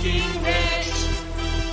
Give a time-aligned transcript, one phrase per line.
[0.00, 0.88] fucking rich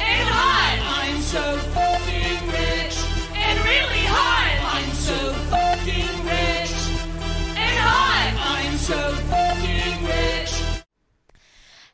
[0.02, 0.80] and hot.
[1.00, 2.98] I'm so fucking rich
[3.34, 4.60] and really hot.
[4.76, 6.74] I'm so fucking rich
[7.56, 8.34] and hot.
[8.38, 10.84] I'm so fucking rich.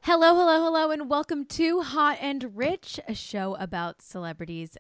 [0.01, 4.75] Hello, hello, hello, and welcome to Hot and Rich, a show about celebrities.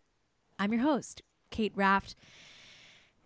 [0.57, 2.15] I'm your host, Cait Raft.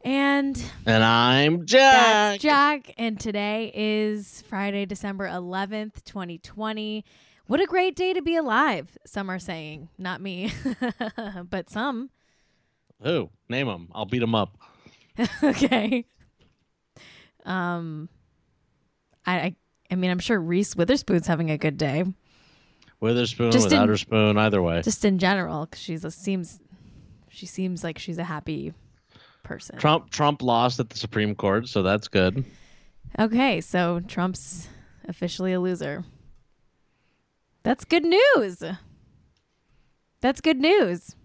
[0.04, 2.40] And And I'm that's Jack.
[2.42, 2.94] Jack.
[2.98, 7.06] And today is Friday, December 11th, 2020.
[7.48, 9.90] What a great day to be alive, some are saying.
[9.98, 10.52] Not me,
[11.50, 12.10] but some.
[13.02, 13.30] Who?
[13.50, 13.90] Name them.
[13.94, 14.58] I'll beat them up.
[15.44, 16.06] okay.
[17.46, 18.10] Um,
[19.26, 19.56] I, I,
[19.92, 22.04] I mean, I'm sure Reese Witherspoon's having a good day.
[23.00, 24.82] Witherspoon, Just without in- her spoon, either way.
[24.82, 26.60] just in general because she's a, seems
[27.30, 28.74] she seems like she's a happy
[29.44, 32.44] person Trump Trump lost at the Supreme Court, so that's good.
[33.20, 34.68] okay so trump's
[35.08, 36.04] officially a loser
[37.64, 38.64] that's good news
[40.22, 41.16] that's good news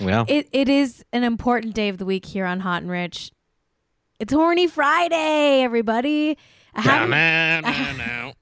[0.00, 3.32] Well, it, it is an important day of the week here on hot and rich
[4.18, 6.36] it's horny friday everybody
[6.74, 8.32] I, now, now, now.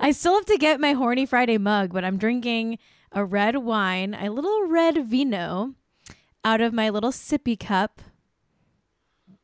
[0.00, 2.78] I still have to get my horny friday mug but i'm drinking
[3.12, 5.74] a red wine a little red vino
[6.44, 8.02] out of my little sippy cup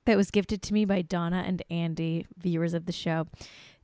[0.07, 3.27] that was gifted to me by Donna and Andy, viewers of the show.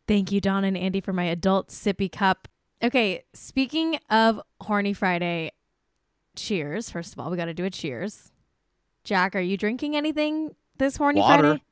[0.09, 2.49] Thank you, Donna and Andy, for my adult sippy cup.
[2.83, 5.53] Okay, speaking of Horny Friday,
[6.37, 6.91] cheers.
[6.91, 8.31] First of all, we got to do a cheers.
[9.03, 11.43] Jack, are you drinking anything this Horny Water.
[11.43, 11.63] Friday?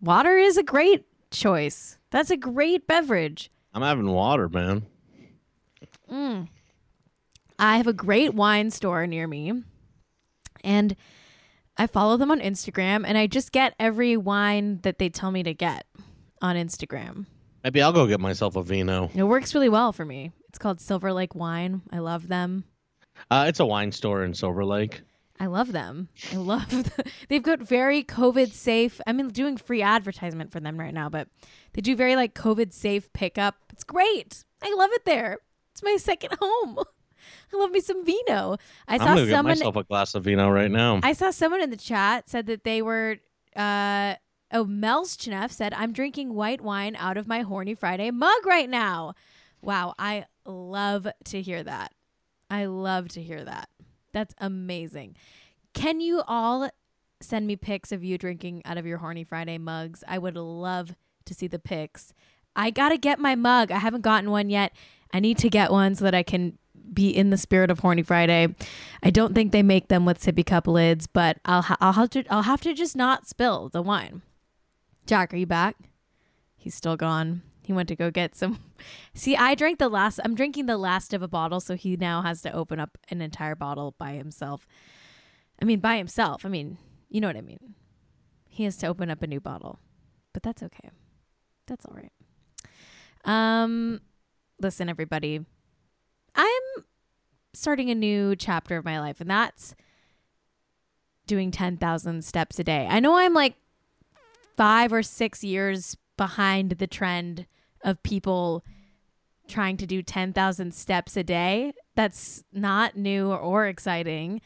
[0.00, 1.98] Water is a great choice.
[2.10, 3.50] That's a great beverage.
[3.72, 4.84] I'm having water, man.
[6.10, 6.48] Mm.
[7.58, 9.62] I have a great wine store near me,
[10.62, 10.96] and
[11.78, 15.42] I follow them on Instagram, and I just get every wine that they tell me
[15.44, 15.86] to get
[16.42, 17.26] on Instagram.
[17.64, 19.10] Maybe I'll go get myself a vino.
[19.14, 20.32] It works really well for me.
[20.52, 21.80] It's called Silver Lake Wine.
[21.90, 22.64] I love them.
[23.30, 25.00] Uh, it's a wine store in Silver Lake.
[25.40, 26.08] I love them.
[26.30, 26.68] I love.
[26.70, 29.00] The, they've got very COVID safe.
[29.06, 31.28] I mean, doing free advertisement for them right now, but
[31.72, 33.54] they do very like COVID safe pickup.
[33.72, 34.44] It's great.
[34.62, 35.38] I love it there.
[35.72, 36.78] It's my second home.
[37.50, 38.58] I love me some vino.
[38.86, 39.50] I I'm saw gonna get someone.
[39.52, 41.00] myself a glass of vino right now.
[41.02, 43.16] I saw someone in the chat said that they were.
[43.56, 44.16] Uh,
[44.52, 49.14] oh, Melschneff said, "I'm drinking white wine out of my horny Friday mug right now."
[49.62, 51.92] Wow, I love to hear that.
[52.50, 53.68] I love to hear that.
[54.12, 55.16] That's amazing.
[55.72, 56.68] Can you all
[57.20, 60.04] send me pics of you drinking out of your horny Friday mugs?
[60.06, 62.12] I would love to see the pics.
[62.54, 63.70] I gotta get my mug.
[63.70, 64.72] I haven't gotten one yet.
[65.14, 66.58] I need to get one so that I can
[66.92, 68.54] be in the spirit of Horny Friday.
[69.02, 72.10] I don't think they make them with sippy cup lids, but I'll ha- I'll have
[72.10, 74.22] to I'll have to just not spill the wine.
[75.06, 75.76] Jack, are you back?
[76.56, 77.42] He's still gone.
[77.74, 78.60] Went to go get some.
[79.14, 80.20] See, I drank the last.
[80.24, 83.20] I'm drinking the last of a bottle, so he now has to open up an
[83.20, 84.66] entire bottle by himself.
[85.60, 86.44] I mean, by himself.
[86.44, 86.78] I mean,
[87.08, 87.74] you know what I mean.
[88.48, 89.78] He has to open up a new bottle,
[90.32, 90.90] but that's okay.
[91.66, 92.12] That's all right.
[93.24, 94.00] Um,
[94.60, 95.44] listen, everybody.
[96.34, 96.84] I'm
[97.54, 99.74] starting a new chapter of my life, and that's
[101.26, 102.86] doing 10,000 steps a day.
[102.90, 103.54] I know I'm like
[104.56, 107.46] five or six years behind the trend
[107.82, 108.64] of people
[109.48, 111.72] trying to do 10,000 steps a day.
[111.94, 114.40] That's not new or exciting.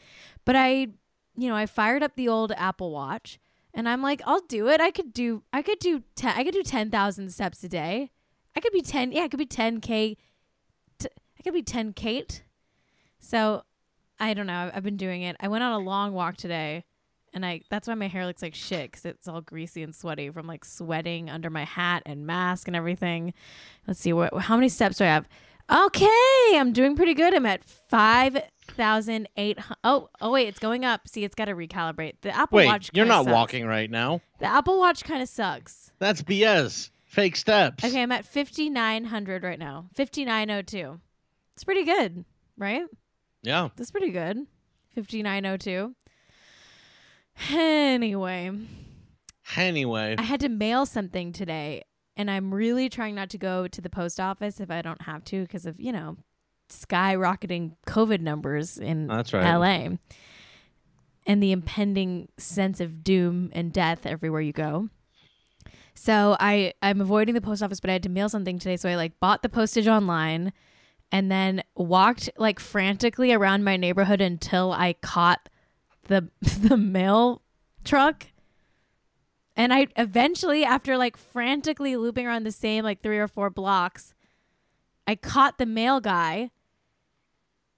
[0.45, 0.87] But I,
[1.35, 3.39] you know, I fired up the old Apple Watch
[3.73, 4.81] and I'm like, I'll do it.
[4.81, 8.11] I could do, I could do 10, I could do 10,000 steps a day.
[8.55, 10.17] I could be 10, yeah, I could be 10K.
[10.99, 11.09] T-
[11.39, 12.43] I could be 10 Kate.
[13.19, 13.63] So
[14.19, 14.71] I don't know.
[14.73, 15.35] I've been doing it.
[15.39, 16.85] I went on a long walk today
[17.37, 20.29] and I that's why my hair looks like shit cuz it's all greasy and sweaty
[20.29, 23.33] from like sweating under my hat and mask and everything.
[23.87, 25.27] Let's see what how many steps do I have?
[25.69, 27.33] Okay, I'm doing pretty good.
[27.33, 29.77] I'm at 5,800.
[29.83, 31.09] Oh, oh wait, it's going up.
[31.09, 32.13] See, it's got to recalibrate.
[32.21, 33.33] The Apple Wait, Watch you're not sucks.
[33.33, 34.21] walking right now.
[34.39, 35.91] The Apple Watch kind of sucks.
[35.99, 36.89] That's BS.
[37.03, 37.83] Fake steps.
[37.83, 39.87] Okay, I'm at 5900 right now.
[39.95, 41.01] 5902.
[41.55, 42.23] It's pretty good,
[42.57, 42.83] right?
[43.43, 43.67] Yeah.
[43.75, 44.37] That's pretty good.
[44.95, 45.93] 5902.
[47.51, 48.51] Anyway,
[49.55, 51.83] Anyway, I had to mail something today
[52.17, 55.23] and I'm really trying not to go to the post office if I don't have
[55.25, 56.17] to because of, you know,
[56.69, 59.55] skyrocketing COVID numbers in that's right.
[59.55, 59.97] LA
[61.25, 64.89] and the impending sense of doom and death everywhere you go.
[65.93, 68.89] So I I'm avoiding the post office, but I had to mail something today, so
[68.89, 70.53] I like bought the postage online
[71.11, 75.49] and then walked like frantically around my neighborhood until I caught
[76.07, 77.41] the the mail
[77.83, 78.27] truck.
[79.55, 84.13] And I eventually after like frantically looping around the same like 3 or 4 blocks,
[85.07, 86.51] I caught the mail guy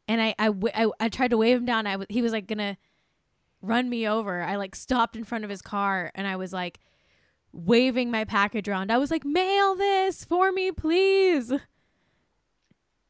[0.08, 1.88] and I I, tried to wave him down.
[1.88, 2.78] I he was like gonna
[3.62, 4.42] run me over.
[4.42, 6.80] I like stopped in front of his car and I was like
[7.52, 8.92] waving my package around.
[8.92, 11.54] I was like, "Mail this for me, please."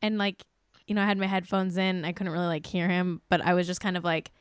[0.02, 0.44] And like,
[0.88, 2.06] you know, I had my headphones in.
[2.06, 4.32] I couldn't really like hear him, but I was just kind of like,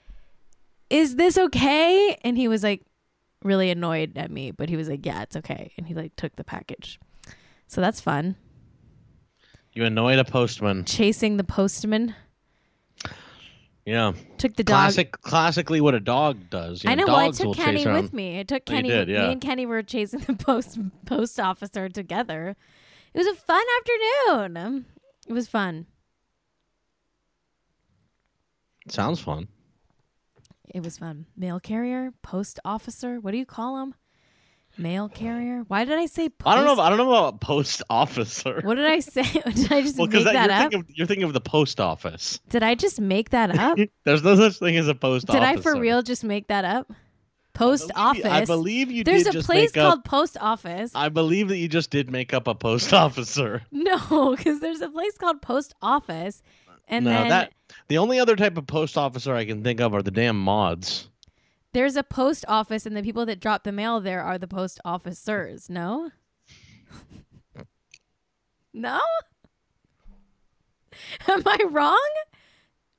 [0.90, 2.82] "Is this okay?" And he was like
[3.42, 6.36] really annoyed at me, but he was like, "Yeah, it's okay." And he like took
[6.36, 6.98] the package.
[7.66, 8.36] So that's fun.
[9.72, 10.84] You annoyed a postman.
[10.84, 12.14] Chasing the postman.
[13.84, 14.12] Yeah.
[14.36, 14.74] Took the dog.
[14.74, 16.84] Classic, classically, what a dog does.
[16.84, 17.06] You I know.
[17.06, 18.38] Dogs Well, I took Kenny oh, with me.
[18.38, 18.88] I took Oh, Kenny.
[18.90, 19.26] did, yeah.
[19.26, 22.54] Me and Kenny were chasing the post post officer together.
[23.14, 24.84] It was a fun afternoon.
[25.26, 25.86] It was fun.
[28.88, 29.48] Sounds fun.
[30.74, 31.26] It was fun.
[31.36, 33.20] Mail carrier, post officer.
[33.20, 33.94] What do you call them?
[34.76, 35.64] Mail carrier.
[35.66, 36.28] Why did I say?
[36.28, 36.46] Post?
[36.46, 36.80] I don't know.
[36.82, 38.60] I don't know about post officer.
[38.62, 39.22] What did I say?
[39.32, 40.60] did I just well, make because that you're up?
[40.70, 42.38] thinking, of, you're thinking of the post office.
[42.48, 43.76] Did I just make that up?
[44.04, 45.40] There's no such thing as a post office.
[45.40, 46.92] did I for real just make that up?
[47.54, 48.24] Post office.
[48.24, 49.90] I believe you- I believe you There's a place make up.
[49.90, 50.92] called post office.
[50.94, 53.62] I believe that you just did make up a post officer.
[53.72, 56.40] No, because there's a place called post office,
[56.88, 57.52] and no, then that
[57.88, 61.08] the only other type of post officer I can think of are the damn mods.
[61.72, 64.80] there's a post office, and the people that drop the mail there are the post
[64.84, 65.68] officers.
[65.70, 66.10] No,
[68.72, 69.00] no.
[71.28, 72.08] Am I wrong?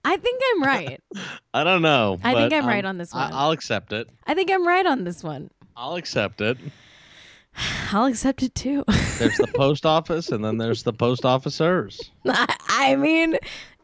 [0.06, 1.02] I think I'm right.
[1.54, 2.20] I don't know.
[2.24, 3.32] I think I'm right on this one.
[3.34, 4.10] I'll accept it.
[4.26, 5.52] I think I'm right on this one.
[5.76, 6.58] I'll accept it.
[7.92, 8.86] I'll accept it too.
[9.18, 12.12] There's the post office, and then there's the post officers.
[12.26, 13.36] I mean,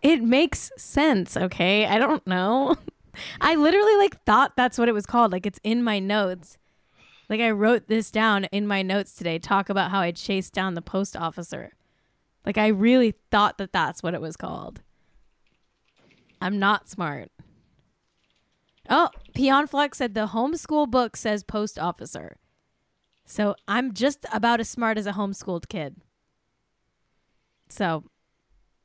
[0.06, 1.88] it makes sense, okay?
[1.88, 2.76] I don't know.
[3.42, 5.32] I literally like thought that's what it was called.
[5.32, 6.60] Like it's in my notes.
[7.28, 9.40] Like I wrote this down in my notes today.
[9.40, 11.74] Talk about how I chased down the post officer.
[12.46, 14.84] Like I really thought that that's what it was called.
[16.40, 17.32] I'm not smart.
[18.88, 22.38] Oh, Peon Flux said the homeschool book says post officer.
[23.26, 25.96] So I'm just about as smart as a homeschooled kid.
[27.70, 28.04] So,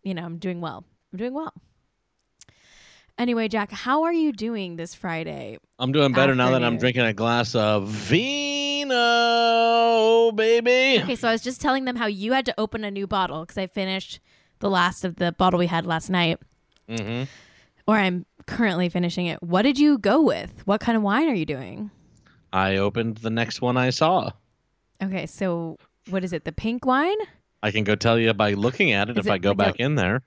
[0.02, 0.86] you know, I'm doing well.
[1.12, 1.52] I'm doing well.
[3.18, 5.58] Anyway, Jack, how are you doing this Friday?
[5.78, 8.96] I'm doing better now that I'm drinking a glass of vino,
[10.32, 11.02] baby.
[11.02, 13.40] Okay, so I was just telling them how you had to open a new bottle
[13.42, 14.20] because I finished
[14.60, 16.38] the last of the bottle we had last night,
[16.88, 17.24] hmm
[17.86, 19.42] or I'm currently finishing it.
[19.42, 20.62] What did you go with?
[20.66, 21.90] What kind of wine are you doing?
[22.52, 24.30] I opened the next one I saw.
[25.02, 25.76] Okay, so
[26.08, 26.44] what is it?
[26.44, 27.16] The pink wine?
[27.62, 29.58] I can go tell you by looking at it Is if it I go like
[29.58, 30.22] back a- in there.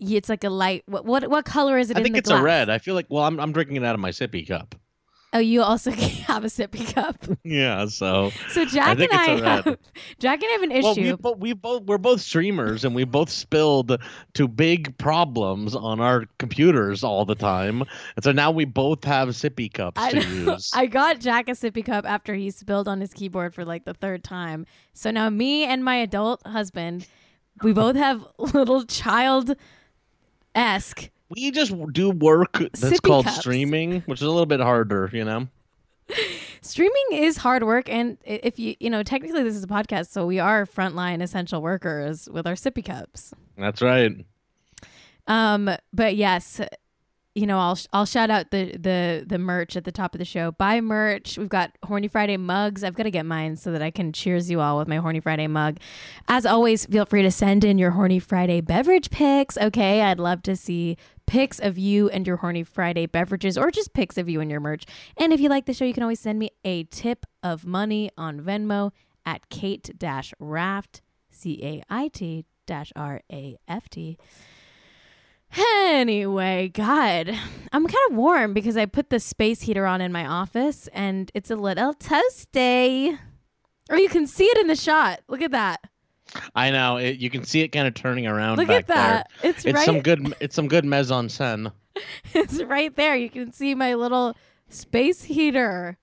[0.00, 0.82] It's like a light.
[0.86, 1.96] What what, what color is it?
[1.96, 2.40] I in think it's glass?
[2.40, 2.70] a red.
[2.70, 4.74] I feel like well, I'm I'm drinking it out of my sippy cup.
[5.34, 5.90] Oh, you also
[6.28, 7.16] have a sippy cup.
[7.44, 9.64] Yeah, so So Jack think and I it's a red.
[9.64, 9.78] have
[10.18, 10.84] Jack and I have an issue.
[10.84, 13.98] well, we both we both we're both streamers and we both spilled
[14.34, 17.82] to big problems on our computers all the time,
[18.16, 20.70] and so now we both have sippy cups I to use.
[20.74, 23.94] I got Jack a sippy cup after he spilled on his keyboard for like the
[23.94, 24.66] third time.
[24.92, 27.06] So now me and my adult husband,
[27.62, 29.54] we both have little child
[30.54, 31.10] esque.
[31.28, 33.38] we just do work that's Sippy called cups.
[33.38, 35.48] streaming, which is a little bit harder, you know.
[36.60, 40.26] Streaming is hard work, and if you you know technically this is a podcast, so
[40.26, 43.32] we are frontline essential workers with our sippy cups.
[43.56, 44.12] That's right.
[45.26, 46.60] Um, but yes,
[47.34, 50.24] you know, I'll I'll shout out the the the merch at the top of the
[50.24, 50.52] show.
[50.52, 51.38] Buy merch.
[51.38, 52.84] We've got Horny Friday mugs.
[52.84, 55.20] I've got to get mine so that I can cheers you all with my Horny
[55.20, 55.78] Friday mug.
[56.28, 59.56] As always, feel free to send in your Horny Friday beverage pics.
[59.56, 63.94] Okay, I'd love to see pics of you and your Horny Friday beverages, or just
[63.94, 64.84] pics of you and your merch.
[65.16, 68.10] And if you like the show, you can always send me a tip of money
[68.18, 68.92] on Venmo
[69.24, 69.90] at Cait
[70.38, 74.18] Raft C A I T dash R A F T.
[75.56, 77.28] Anyway, God,
[77.72, 81.30] I'm kind of warm because I put the space heater on in my office and
[81.34, 83.18] it's a little toasty.
[83.90, 85.20] Or you can see it in the shot.
[85.28, 85.80] Look at that.
[86.54, 89.30] I know it, you can see it kind of turning around Look at that.
[89.42, 89.70] It's, there.
[89.70, 89.84] It's right.
[89.84, 90.34] some good.
[90.40, 91.72] It's some good mise en scène.
[92.34, 93.14] it's right there.
[93.16, 94.34] You can see my little
[94.68, 95.98] space heater.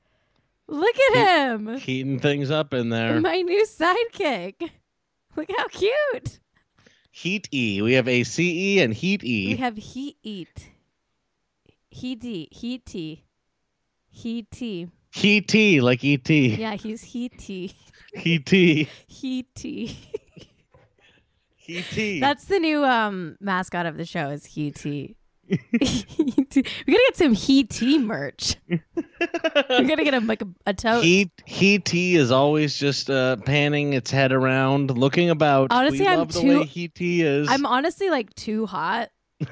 [0.67, 1.77] Look at him.
[1.77, 3.19] Heating things up in there.
[3.19, 4.69] My new sidekick.
[5.35, 6.39] Look how cute.
[7.21, 7.81] Heat E.
[7.81, 9.47] We have a C E and Heat E.
[9.47, 10.69] We have heat eat.
[11.93, 12.47] Heaty.
[12.49, 13.23] Heaty.
[14.09, 14.89] Heaty.
[15.11, 16.29] Heat E, like ET.
[16.29, 17.75] Yeah, he's heaty.
[18.13, 18.87] Heat E.
[19.09, 19.97] Heaty.
[21.57, 22.19] Heat E.
[22.21, 25.15] That's the new um mascot of the show is Heat Heaty.
[25.71, 28.55] we gotta get some Heaty merch.
[28.67, 28.79] we
[29.67, 31.03] gotta get him like a, a tote.
[31.03, 35.71] Heat Heat E is always just uh, panning its head around, looking about.
[35.71, 37.47] Honestly, we I'm love the too- way Heat E is.
[37.49, 39.09] I'm honestly like too hot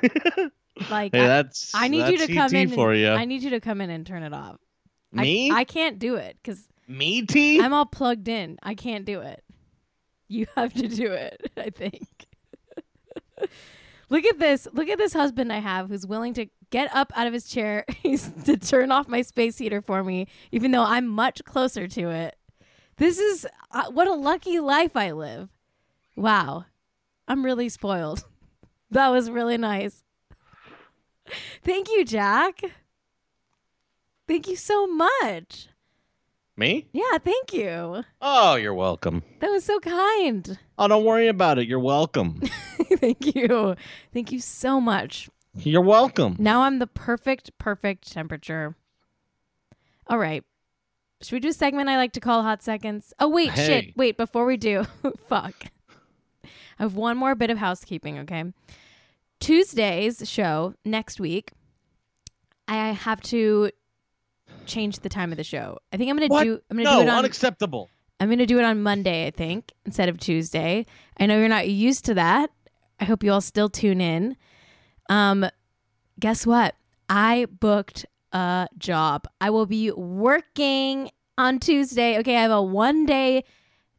[0.89, 2.69] Like Hey, I, that's I need you to come in.
[2.69, 3.09] for and, you.
[3.09, 4.57] I need you to come in and turn it off.
[5.15, 5.51] I- Me?
[5.51, 7.59] I, can't do it because Me, tea.
[7.61, 8.57] I'm all plugged in.
[8.61, 9.43] I can't do it.
[10.27, 11.51] You have to do it.
[11.57, 12.05] I think.
[14.09, 14.67] Look at this.
[14.73, 17.85] Look at this husband I have who's willing to get up out of his chair
[18.03, 22.09] He's to turn off my space heater for me, even though I'm much closer to
[22.09, 22.35] it.
[22.97, 25.49] This is uh, what a lucky life I live.
[26.15, 26.65] Wow.
[27.27, 28.25] I'm really spoiled.
[28.89, 30.01] That was really nice.
[31.61, 32.61] Thank you, Jack.
[34.29, 35.67] Thank you so much.
[36.55, 36.87] Me?
[36.93, 38.03] Yeah, thank you.
[38.21, 39.23] Oh, you're welcome.
[39.41, 40.57] That was so kind.
[40.79, 41.67] Oh, don't worry about it.
[41.67, 42.41] You're welcome.
[42.99, 43.75] thank you.
[44.13, 45.29] Thank you so much.
[45.55, 46.35] you're welcome.
[46.39, 48.75] Now I'm the perfect, perfect temperature.
[50.07, 50.43] All right.
[51.21, 53.13] Should we do a segment I like to call Hot Seconds?
[53.19, 53.65] Oh, wait, Hey.
[53.67, 53.97] shit.
[53.97, 54.83] Wait, before we do,
[55.27, 55.55] fuck.
[56.43, 58.43] I have one more bit of housekeeping, okay?
[59.39, 61.51] Tuesday's show next week,
[62.67, 63.71] I have to
[64.65, 65.79] change the time of the show.
[65.91, 66.43] I think I'm gonna What?
[66.43, 66.59] do.
[66.69, 67.19] I'm gonna no, do it on.
[67.19, 67.89] unacceptable.
[68.19, 70.87] I'm going to do it on Monday, I think, instead of Tuesday.
[71.19, 72.49] I know you're not used to that.
[72.99, 74.37] I hope you all still tune in.
[75.09, 75.45] Um,
[76.19, 76.75] guess what?
[77.09, 79.27] I booked a job.
[79.39, 82.17] I will be working on Tuesday.
[82.19, 83.43] Okay, I have a one day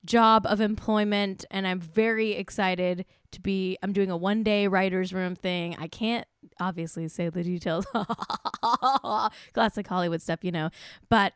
[0.04, 3.78] job of employment, and I'm very excited to be.
[3.82, 5.76] I'm doing a one day writer's room thing.
[5.78, 6.26] I can't
[6.60, 7.86] obviously say the details.
[9.54, 10.70] Classic Hollywood stuff, you know.
[11.08, 11.34] But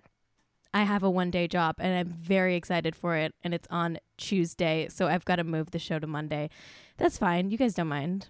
[0.74, 3.34] I have a one day job and I'm very excited for it.
[3.44, 4.88] And it's on Tuesday.
[4.90, 6.50] So I've got to move the show to Monday.
[6.98, 7.50] That's fine.
[7.50, 8.28] You guys don't mind.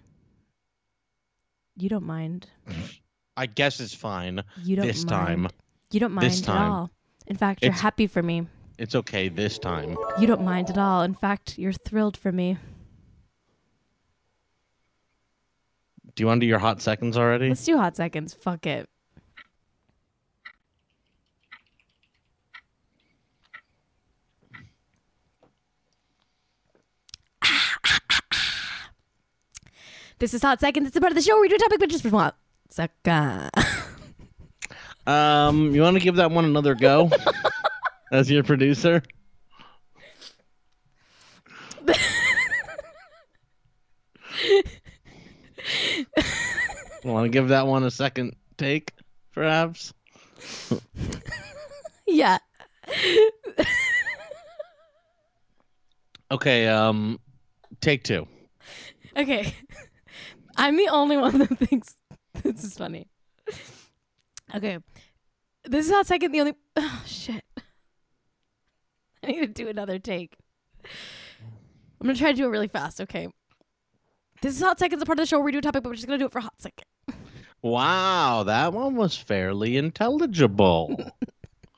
[1.77, 2.47] You don't mind.
[3.37, 4.43] I guess it's fine.
[4.63, 5.09] You don't This mind.
[5.09, 5.47] time.
[5.91, 6.57] You don't mind This time.
[6.61, 6.91] at all.
[7.27, 8.47] In fact, you're It's- happy for me.
[8.77, 9.95] It's okay this time.
[10.19, 11.03] You don't mind at all.
[11.03, 12.57] In fact, you're thrilled for me.
[16.15, 17.49] Do you want to do your hot seconds already?
[17.49, 18.33] Let's do hot seconds.
[18.33, 18.89] Fuck it.
[30.23, 30.87] This is Hot Seconds.
[30.87, 32.31] It's a part of the show where we do a topic, but just for one
[32.69, 33.49] second.
[35.05, 37.11] Um, you want to give that one another go
[38.13, 39.03] as your producer?
[47.03, 48.93] want to give that one a second take,
[49.33, 49.93] perhaps?
[52.07, 52.37] yeah.
[56.31, 56.69] Okay.
[56.69, 57.19] Um,
[57.81, 58.25] take two.
[59.17, 59.53] Okay.
[60.55, 61.95] I'm the only one that thinks
[62.41, 63.07] this is funny.
[64.53, 64.77] Okay.
[65.65, 66.31] This is Hot Second.
[66.31, 66.53] The only.
[66.75, 67.43] Oh, shit.
[69.23, 70.37] I need to do another take.
[70.83, 73.29] I'm going to try to do it really fast, okay?
[74.41, 75.89] This is Hot Seconds, a part of the show where we do a topic, but
[75.89, 76.85] we're just going to do it for Hot Second.
[77.61, 81.13] Wow, that one was fairly intelligible.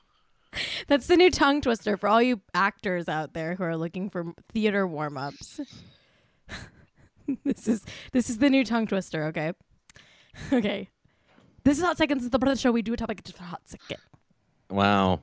[0.88, 4.32] That's the new tongue twister for all you actors out there who are looking for
[4.52, 5.60] theater warm ups.
[7.44, 9.52] this is this is the new tongue twister, okay?
[10.52, 10.90] Okay.
[11.64, 13.38] This is Hot Seconds, it's the part of the show we do a topic just
[13.38, 13.98] for Hot Second.
[14.70, 15.20] wow.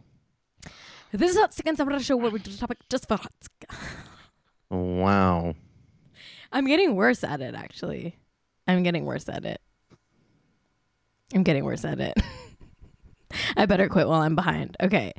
[1.12, 3.08] This is Hot Seconds, the part of the show where we do a topic just
[3.08, 3.80] for Hot Second.
[4.70, 5.54] Wow.
[6.52, 8.18] I'm getting worse at it, actually.
[8.68, 9.62] I'm getting worse at it.
[11.34, 12.18] I'm getting worse at it.
[13.56, 14.76] I better quit while I'm behind.
[14.82, 15.14] Okay.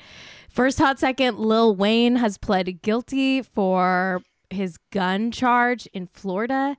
[0.49, 4.23] First hot second, Lil Wayne has pled guilty for
[4.55, 6.77] his gun charge in Florida.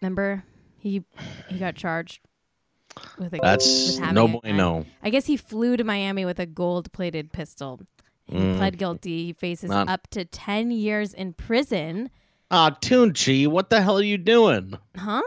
[0.00, 0.44] Remember?
[0.78, 1.04] He
[1.48, 2.20] he got charged
[3.18, 4.40] with a That's with no gun.
[4.42, 4.86] bueno.
[5.02, 7.80] I guess he flew to Miami with a gold plated pistol.
[8.26, 8.56] He Mm.
[8.56, 9.26] pled guilty.
[9.26, 12.10] He faces Not- up to 10 years in prison.
[12.50, 14.74] Ah, Tunechi, what the hell are you doing?
[14.96, 15.22] Huh?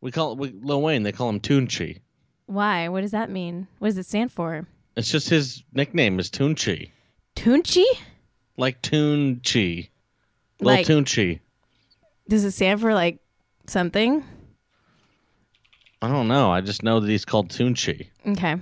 [0.00, 1.02] We call we, Lil Wayne.
[1.02, 2.00] They call him Tunechi.
[2.46, 2.88] Why?
[2.88, 3.66] What does that mean?
[3.78, 4.66] What does it stand for?
[4.96, 6.90] It's just his nickname is Tunechi,
[7.34, 7.84] Tunechi?
[8.56, 9.88] Like Tunechi,
[10.60, 11.40] Lil Like- Tunechi.
[12.28, 13.18] Does it stand for like
[13.66, 14.24] something?
[16.02, 16.50] I don't know.
[16.50, 18.08] I just know that he's called Tunechi.
[18.26, 18.56] Okay.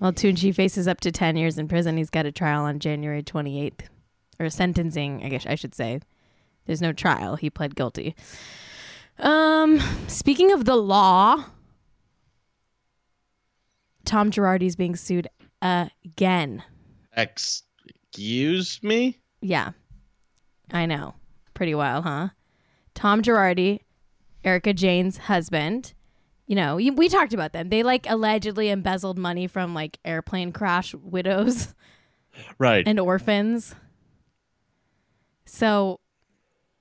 [0.00, 1.96] Well, Tunechi faces up to 10 years in prison.
[1.96, 3.86] He's got a trial on January 28th.
[4.40, 6.00] Or sentencing, I guess I should say.
[6.66, 7.36] There's no trial.
[7.36, 8.14] He pled guilty.
[9.18, 11.44] Um, speaking of the law,
[14.04, 15.28] Tom Girardi's being sued
[15.60, 16.62] again.
[18.12, 19.18] Excuse me.
[19.40, 19.70] Yeah.
[20.70, 21.14] I know.
[21.54, 22.28] Pretty wild, huh?
[22.94, 23.80] Tom Girardi,
[24.44, 25.94] Erika Jayne's husband.
[26.46, 27.70] You know, we talked about them.
[27.70, 31.74] They like allegedly embezzled money from like airplane crash widows
[32.58, 32.86] Right.
[32.86, 33.74] and orphans.
[35.46, 36.00] So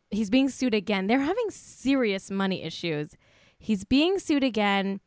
[0.10, 1.08] he's being sued again.
[1.08, 3.12] They're having serious money issues.
[3.58, 5.00] He's being sued again.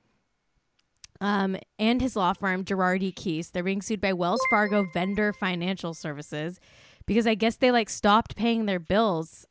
[1.25, 5.95] Um, and his law firm, Girardi Keese, they're being sued by Wells Fargo Vendor Financial
[5.95, 6.61] Services
[7.07, 9.47] because I guess they like stopped paying their bills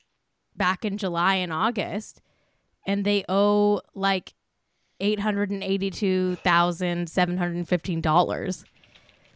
[0.56, 2.22] back in July and August,
[2.86, 4.36] and they owe like
[5.00, 8.64] eight hundred and eighty-two thousand seven hundred and fifteen dollars.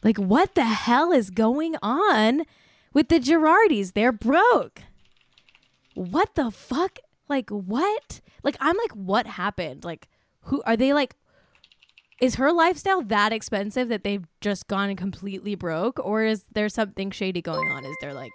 [0.03, 2.43] Like, what the hell is going on
[2.93, 3.93] with the Girardis?
[3.93, 4.83] They're broke.
[5.95, 6.99] What the fuck?
[7.27, 8.21] Like, what?
[8.43, 9.83] Like, I'm like, what happened?
[9.83, 10.07] Like,
[10.41, 10.93] who are they?
[10.93, 11.15] Like,
[12.21, 17.11] is her lifestyle that expensive that they've just gone completely broke, or is there something
[17.11, 17.85] shady going on?
[17.85, 18.31] Is there like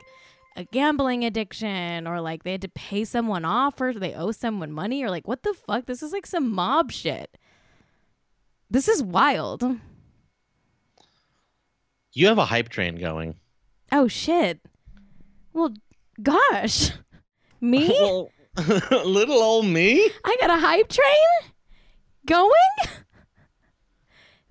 [0.56, 4.72] a gambling addiction, or like they had to pay someone off, or they owe someone
[4.72, 5.86] money, or like what the fuck?
[5.86, 7.36] This is like some mob shit.
[8.70, 9.64] This is wild.
[12.12, 13.36] You have a hype train going.
[13.90, 14.60] Oh shit.
[15.52, 15.74] Well,
[16.22, 16.90] gosh.
[17.60, 17.88] Me?
[17.88, 18.30] Well,
[19.04, 20.10] little old me.
[20.24, 21.52] I got a hype train
[22.26, 22.50] going?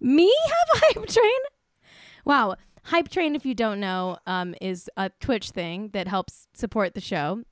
[0.01, 1.39] Me have a hype train?
[2.25, 2.55] Wow.
[2.83, 7.01] Hype train, if you don't know, um, is a Twitch thing that helps support the
[7.01, 7.43] show.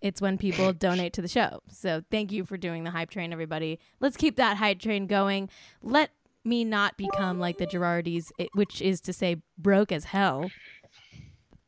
[0.00, 1.60] It's when people donate to the show.
[1.68, 3.80] So thank you for doing the hype train, everybody.
[3.98, 5.50] Let's keep that hype train going.
[5.82, 6.10] Let
[6.44, 10.48] me not become like the Girardis, it, which is to say, broke as hell.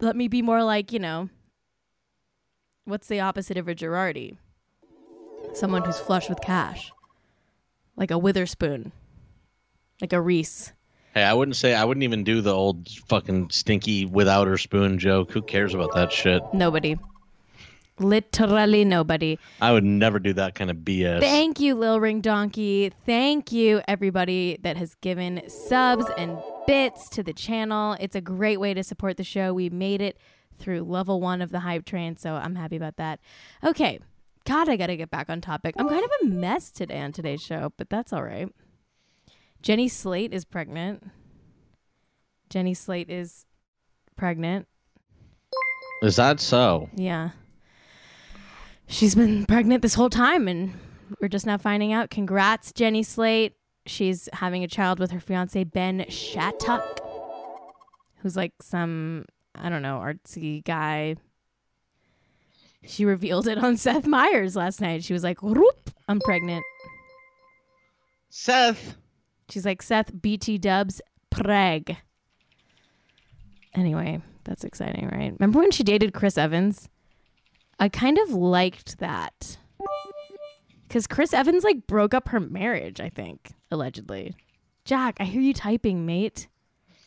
[0.00, 1.28] Let me be more like, you know,
[2.84, 4.36] what's the opposite of a Girardi?
[5.52, 6.92] Someone who's flush with cash.
[7.96, 8.92] Like a Witherspoon.
[10.00, 10.72] Like a Reese.
[11.14, 14.98] Hey, I wouldn't say I wouldn't even do the old fucking stinky without her spoon
[14.98, 15.32] joke.
[15.32, 16.42] Who cares about that shit?
[16.52, 16.96] Nobody.
[17.98, 19.38] Literally nobody.
[19.60, 21.20] I would never do that kind of BS.
[21.20, 22.92] Thank you, Lil Ring Donkey.
[23.04, 27.96] Thank you, everybody that has given subs and bits to the channel.
[28.00, 29.52] It's a great way to support the show.
[29.52, 30.16] We made it
[30.58, 33.20] through level one of the hype train, so I'm happy about that.
[33.64, 33.98] Okay.
[34.46, 35.74] God, I got to get back on topic.
[35.76, 38.48] I'm kind of a mess today on today's show, but that's all right.
[39.62, 41.04] Jenny Slate is pregnant.
[42.48, 43.44] Jenny Slate is
[44.16, 44.66] pregnant.
[46.02, 46.88] Is that so?
[46.94, 47.30] Yeah.
[48.86, 50.72] She's been pregnant this whole time and
[51.20, 52.10] we're just now finding out.
[52.10, 53.54] Congrats, Jenny Slate.
[53.86, 57.00] She's having a child with her fiance Ben Shattuck,
[58.18, 61.16] who's like some I don't know, artsy guy.
[62.84, 65.04] She revealed it on Seth Meyers last night.
[65.04, 66.64] She was like, Whoop, I'm pregnant.
[68.30, 68.96] Seth.
[69.50, 71.00] She's like, Seth BT dubs
[71.32, 71.96] preg.
[73.74, 75.32] Anyway, that's exciting, right?
[75.38, 76.88] Remember when she dated Chris Evans?
[77.78, 79.58] I kind of liked that.
[80.86, 84.34] Because Chris Evans, like, broke up her marriage, I think, allegedly.
[84.84, 86.48] Jack, I hear you typing, mate.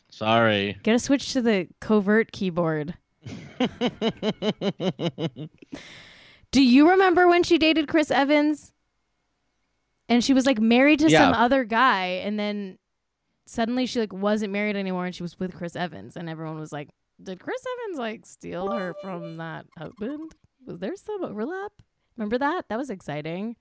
[0.09, 0.77] Sorry.
[0.83, 2.95] Gotta switch to the covert keyboard.
[6.51, 8.72] Do you remember when she dated Chris Evans?
[10.09, 11.19] And she was like married to Yeah.
[11.19, 12.77] some other guy, and then
[13.45, 16.71] suddenly she like wasn't married anymore, and she was with Chris Evans, and everyone was
[16.71, 16.89] like,
[17.21, 20.33] "Did Chris Evans like steal her from that husband?
[20.65, 21.71] Was there some overlap?
[22.17, 22.65] Remember that?
[22.69, 23.55] That was exciting."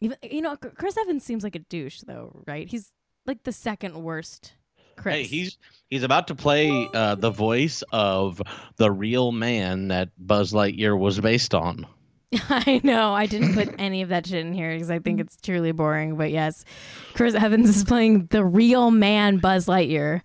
[0.00, 2.66] Even you know, Chris Evans seems like a douche, though, right?
[2.68, 2.92] He's
[3.26, 4.54] like the second worst.
[4.96, 5.14] Chris.
[5.14, 8.40] Hey, he's he's about to play uh, the voice of
[8.76, 11.86] the real man that Buzz Lightyear was based on.
[12.48, 13.12] I know.
[13.12, 16.16] I didn't put any of that shit in here because I think it's truly boring.
[16.16, 16.64] But yes,
[17.14, 20.22] Chris Evans is playing the real man Buzz Lightyear.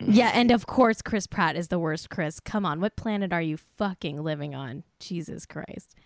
[0.00, 2.38] Yeah, and of course, Chris Pratt is the worst Chris.
[2.38, 4.84] Come on, what planet are you fucking living on?
[5.00, 5.96] Jesus Christ.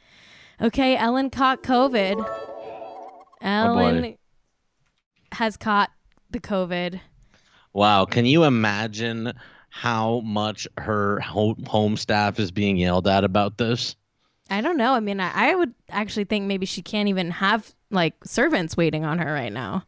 [0.61, 2.15] Okay, Ellen caught COVID.
[2.19, 4.17] Oh, Ellen
[5.33, 5.91] has caught
[6.31, 7.01] the COVID.
[7.75, 9.35] Wow, can you imagine
[9.75, 13.97] how much her home, staff is being yelled at about this?
[14.51, 14.93] I don't know.
[14.93, 19.07] I mean, I, I would actually think maybe she can't even have like servants waiting
[19.07, 19.87] on her right now.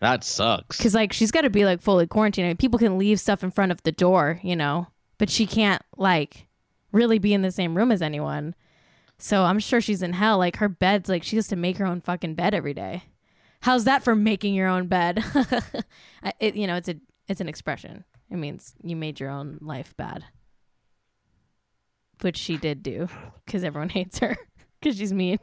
[0.00, 0.76] That sucks.
[0.76, 2.44] Because like she's got to be like fully quarantined.
[2.44, 5.46] I mean, people can leave stuff in front of the door, you know, but she
[5.46, 6.46] can't like
[6.92, 8.54] really be in the same room as anyone.
[9.16, 10.36] So I'm sure she's in hell.
[10.36, 13.04] Like her bed's like she has to make her own fucking bed every day.
[13.60, 15.24] How's that for making your own bed?
[16.38, 16.96] It, you know, it's a
[17.28, 18.04] it's an expression.
[18.32, 20.24] It means you made your own life bad,
[22.22, 23.08] which she did do
[23.44, 24.38] because everyone hates her
[24.80, 25.38] because she's mean.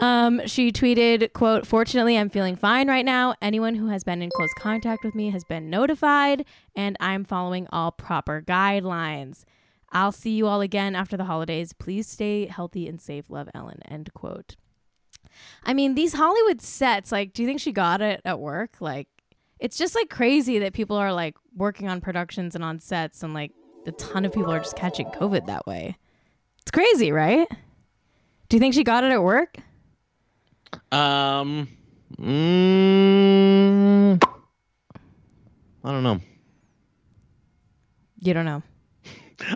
[0.00, 3.36] Um, she tweeted, quote, Fortunately, I'm feeling fine right now.
[3.40, 7.68] Anyone who has been in close contact with me has been notified, and I'm following
[7.70, 9.44] all proper guidelines.
[9.92, 11.72] I'll see you all again after the holidays.
[11.72, 13.26] Please stay healthy and safe.
[13.28, 13.78] Love, Ellen.
[13.88, 14.56] End quote.
[15.62, 18.78] I mean, these Hollywood sets, like, do you think she got it at work?
[18.80, 19.06] Like,
[19.64, 23.32] It's just like crazy that people are like working on productions and on sets and
[23.32, 23.50] like
[23.86, 25.96] a ton of people are just catching COVID that way.
[26.60, 27.48] It's crazy, right?
[28.50, 29.56] Do you think she got it at work?
[30.92, 31.68] Um,
[32.20, 34.22] mm,
[35.82, 36.20] I don't know.
[38.18, 38.62] You don't know.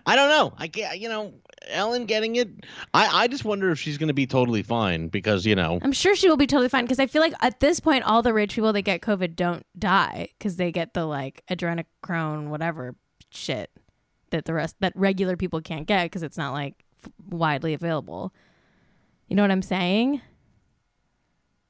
[0.07, 0.55] I don't know.
[0.57, 0.99] I can't.
[0.99, 1.35] you know
[1.69, 2.49] Ellen getting it.
[2.95, 5.93] I I just wonder if she's going to be totally fine because you know I'm
[5.93, 8.33] sure she will be totally fine because I feel like at this point, all the
[8.33, 12.95] rich people that get COVID don't die because they get the like adrenochrome, whatever
[13.31, 13.71] shit
[14.31, 18.33] that the rest that regular people can't get because it's not like f- widely available.
[19.29, 20.21] You know what I'm saying?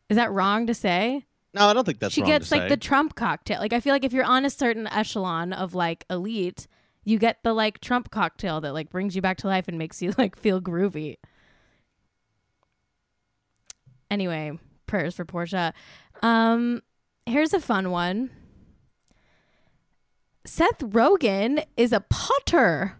[0.08, 1.24] Is that wrong to say?
[1.54, 2.68] no, I don't think that's she gets like say.
[2.68, 3.58] the Trump cocktail.
[3.60, 6.66] Like I feel like if you're on a certain echelon of like elite,
[7.08, 10.02] you get the like Trump cocktail that like brings you back to life and makes
[10.02, 11.16] you like feel groovy.
[14.10, 15.72] Anyway, prayers for Portia.
[16.22, 16.82] Um,
[17.26, 18.30] here's a fun one.
[20.44, 22.98] Seth Rogen is a potter.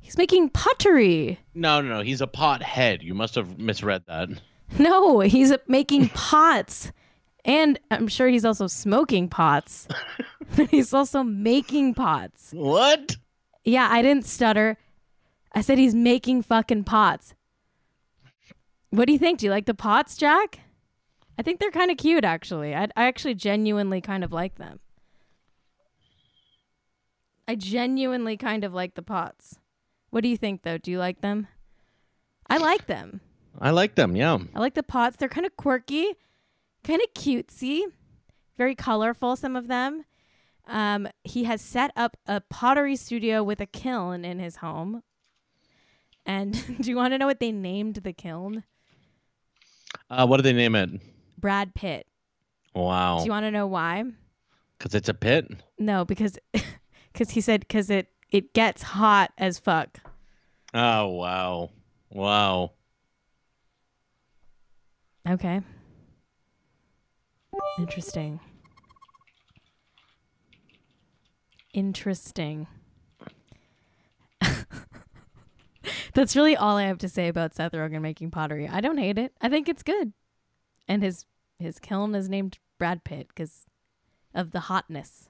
[0.00, 1.38] He's making pottery.
[1.54, 2.02] no, no, no.
[2.02, 3.02] He's a pothead.
[3.02, 4.28] You must have misread that.
[4.78, 6.90] No, he's making pots.
[7.44, 9.86] And I'm sure he's also smoking pots.
[10.70, 12.50] he's also making pots.
[12.52, 13.16] What?
[13.64, 14.76] Yeah, I didn't stutter.
[15.52, 17.34] I said he's making fucking pots.
[18.90, 19.38] What do you think?
[19.38, 20.60] Do you like the pots, Jack?
[21.38, 22.74] I think they're kind of cute, actually.
[22.74, 24.80] I, I actually genuinely kind of like them.
[27.48, 29.58] I genuinely kind of like the pots.
[30.10, 30.78] What do you think, though?
[30.78, 31.48] Do you like them?
[32.48, 33.20] I like them.
[33.60, 34.14] I like them.
[34.16, 34.38] Yeah.
[34.54, 35.16] I like the pots.
[35.16, 36.14] They're kind of quirky,
[36.82, 37.82] kind of cutesy,
[38.56, 40.04] very colorful, some of them.
[40.66, 45.02] Um, he has set up a pottery studio with a kiln in his home.
[46.26, 48.64] And do you want to know what they named the kiln?
[50.10, 50.90] Uh, what do they name it?
[51.38, 52.06] Brad Pitt.
[52.74, 53.18] Wow.
[53.18, 54.04] Do you want to know why?
[54.78, 55.50] Because it's a pit.
[55.78, 56.38] No, because
[57.12, 59.98] because he said because it it gets hot as fuck.
[60.72, 61.70] Oh wow.
[62.10, 62.72] Wow.
[65.28, 65.60] Okay.
[67.78, 68.40] Interesting.
[71.74, 72.68] Interesting.
[76.14, 78.68] That's really all I have to say about Seth Rogen making pottery.
[78.68, 79.32] I don't hate it.
[79.40, 80.12] I think it's good.
[80.86, 81.26] And his
[81.58, 83.66] his kiln is named Brad Pitt because
[84.34, 85.28] of the hotness.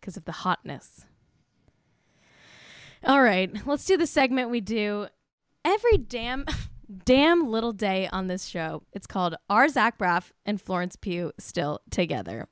[0.00, 1.04] Because of the hotness.
[3.04, 5.08] All right, let's do the segment we do
[5.62, 6.46] every damn
[7.04, 8.82] damn little day on this show.
[8.92, 12.48] It's called Are Zach Braff and Florence Pugh Still Together?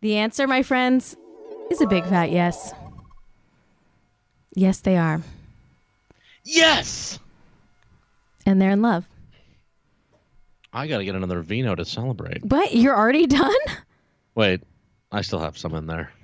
[0.00, 1.16] The answer, my friends,
[1.70, 2.72] is a big fat yes.
[4.54, 5.22] Yes, they are.
[6.44, 7.18] Yes.
[8.46, 9.06] And they're in love.
[10.72, 12.40] I gotta get another vino to celebrate.
[12.48, 13.52] But you're already done?
[14.34, 14.62] Wait,
[15.12, 16.12] I still have some in there.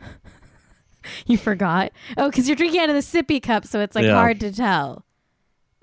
[1.25, 1.93] You forgot?
[2.17, 4.15] Oh, because you're drinking out of the sippy cup, so it's like Yeah.
[4.17, 5.05] hard to tell.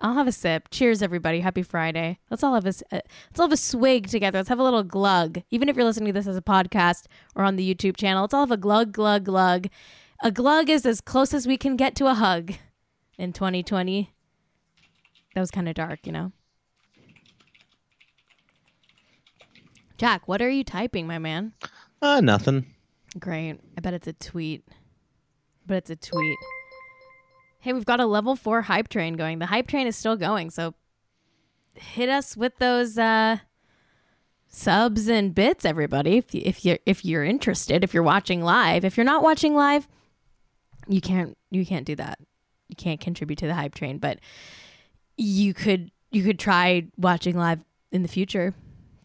[0.03, 0.67] I'll have a sip.
[0.69, 1.39] Cheers, everybody.
[1.39, 2.19] Happy Friday.
[2.29, 4.39] Let's all have a uh, let's all have a swig together.
[4.39, 5.41] Let's have a little glug.
[5.49, 8.33] Even if you're listening to this as a podcast or on the YouTube channel, let's
[8.33, 9.69] all have a glug, glug, glug.
[10.21, 12.51] A glug is as close as we can get to a hug
[13.17, 14.13] in 2020.
[15.35, 16.33] That was kind of dark, you know.
[19.97, 21.53] Jack, what are you typing, my man?
[22.01, 22.65] Uh, nothing.
[23.17, 23.57] Great.
[23.77, 24.67] I bet it's a tweet.
[25.65, 26.37] But it's a tweet.
[27.63, 29.39] Hey, we've got a level four hype train going.
[29.39, 30.73] The hype train is still going, so
[31.75, 33.37] hit us with those uh,
[34.49, 36.17] subs and bits, everybody.
[36.17, 39.55] If you, if you're if you're interested, if you're watching live, if you're not watching
[39.55, 39.87] live,
[40.89, 42.19] you can't you can't do that.
[42.67, 44.19] You can't contribute to the hype train, but
[45.15, 48.53] you could you could try watching live in the future.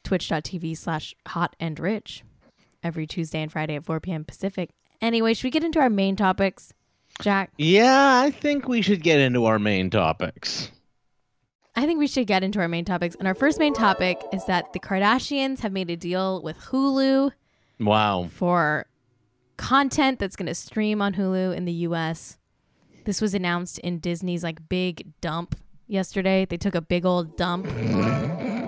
[0.02, 2.24] Twitch.tv slash hot and rich
[2.82, 4.24] every Tuesday and Friday at 4 p.m.
[4.24, 4.70] Pacific.
[5.00, 6.72] Anyway, should we get into our main topics,
[7.20, 7.50] Jack?
[7.58, 10.70] Yeah, I think we should get into our main topics.
[11.76, 13.14] I think we should get into our main topics.
[13.16, 17.30] And our first main topic is that the Kardashians have made a deal with Hulu
[17.80, 18.28] Wow.
[18.32, 18.86] for
[19.56, 22.36] content that's going to stream on Hulu in the US.
[23.04, 25.54] This was announced in Disney's like big dump
[25.86, 26.44] yesterday.
[26.44, 27.66] They took a big old dump.
[27.66, 28.66] Mm-hmm.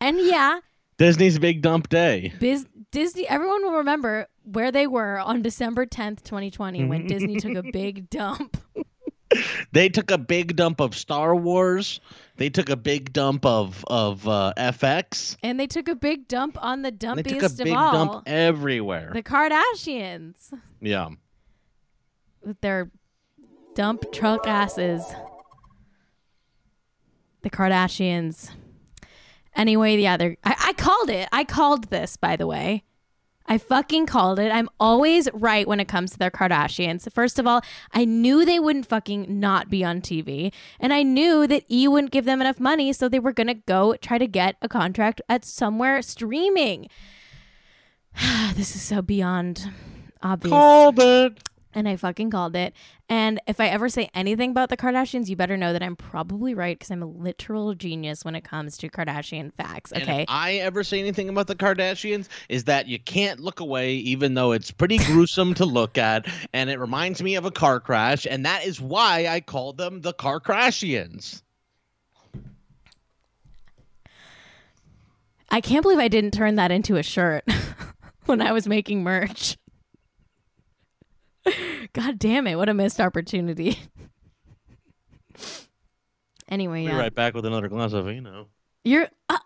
[0.00, 0.60] And yeah,
[0.98, 2.32] Disney's big dump day.
[2.38, 2.66] Biz-
[2.96, 7.62] Disney, everyone will remember where they were on December 10th, 2020, when Disney took a
[7.62, 8.56] big dump.
[9.70, 12.00] They took a big dump of Star Wars.
[12.38, 15.36] They took a big dump of of uh, FX.
[15.42, 17.92] And they took a big dump on the dumpiest They took a big of all,
[17.92, 19.10] dump everywhere.
[19.12, 21.10] the Kardashians, yeah.
[22.42, 22.90] with their
[23.74, 25.04] dump truck asses.
[27.42, 28.52] The Kardashians.
[29.54, 30.36] Anyway, yeah, they're.
[30.44, 31.28] I, I called it.
[31.30, 32.84] I called this, by the way.
[33.48, 34.50] I fucking called it.
[34.50, 37.10] I'm always right when it comes to their Kardashians.
[37.12, 40.52] First of all, I knew they wouldn't fucking not be on TV.
[40.80, 43.54] And I knew that E wouldn't give them enough money, so they were going to
[43.54, 46.88] go try to get a contract at somewhere streaming.
[48.54, 49.70] this is so beyond
[50.22, 51.38] obvious Called it.
[51.76, 52.74] And I fucking called it.
[53.08, 56.54] And if I ever say anything about the Kardashians, you better know that I'm probably
[56.54, 59.92] right because I'm a literal genius when it comes to Kardashian facts.
[59.92, 60.22] Okay.
[60.22, 64.34] if I ever say anything about the Kardashians, is that you can't look away, even
[64.34, 68.26] though it's pretty gruesome to look at, and it reminds me of a car crash,
[68.28, 71.42] and that is why I call them the Car Crashians.
[75.50, 77.44] I can't believe I didn't turn that into a shirt
[78.24, 79.56] when I was making merch.
[81.92, 82.56] God damn it.
[82.56, 83.78] What a missed opportunity.
[86.48, 86.96] anyway, We'll yeah.
[86.96, 88.48] be right back with another glass of vino.
[88.84, 89.08] You're.
[89.28, 89.38] Uh,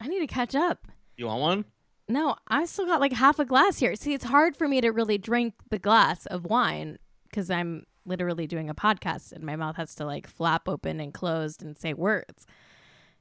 [0.00, 0.86] I need to catch up.
[1.16, 1.64] You want one?
[2.08, 3.94] No, I still got like half a glass here.
[3.96, 8.46] See, it's hard for me to really drink the glass of wine because I'm literally
[8.46, 11.94] doing a podcast and my mouth has to like flap open and closed and say
[11.94, 12.46] words.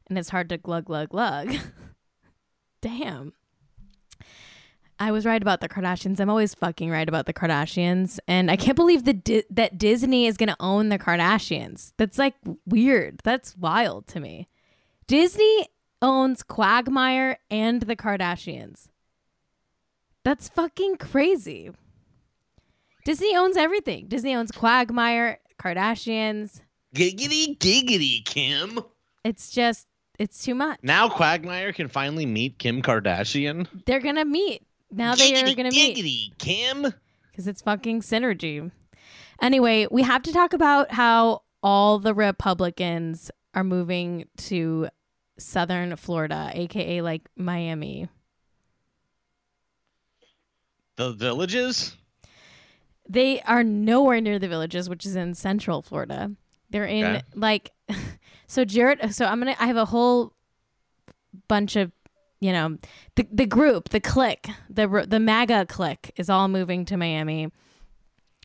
[0.10, 1.56] And it's hard to glug, glug, glug.
[2.82, 3.32] Damn.
[5.04, 6.22] I was right about the Kardashians.
[6.22, 8.20] I'm always fucking right about the Kardashians.
[8.26, 11.92] And I can't believe the Di- that Disney is going to own the Kardashians.
[11.98, 12.36] That's like
[12.66, 13.20] weird.
[13.26, 14.48] That's wild to me.
[15.06, 15.68] Disney
[16.02, 18.88] owns Quagmire and the Kardashians.
[20.24, 21.72] That's fucking crazy.
[23.04, 24.08] Disney owns everything.
[24.08, 26.62] Disney owns Quagmire, Kardashians.
[26.96, 28.80] Giggity, giggity, Kim.
[29.26, 29.86] It's just,
[30.18, 30.80] it's too much.
[30.82, 33.68] Now Quagmire can finally meet Kim Kardashian.
[33.86, 34.66] They're going to meet.
[34.94, 35.76] Now they are going to.
[35.76, 36.94] Giggity, Kim.
[37.32, 38.72] because it's fucking synergy.
[39.42, 44.88] Anyway, we have to talk about how all the Republicans are moving to
[45.38, 48.08] southern Florida, aka like Miami.
[50.96, 51.96] The villages?
[53.10, 56.32] They are nowhere near the villages, which is in central Florida.
[56.70, 57.22] They're in Okay.
[57.36, 57.72] like
[58.48, 60.34] so Jared so I'm going to I have a whole
[61.48, 61.92] bunch of
[62.44, 62.78] you know
[63.16, 67.50] the the group, the clique, the the MAGA clique is all moving to Miami.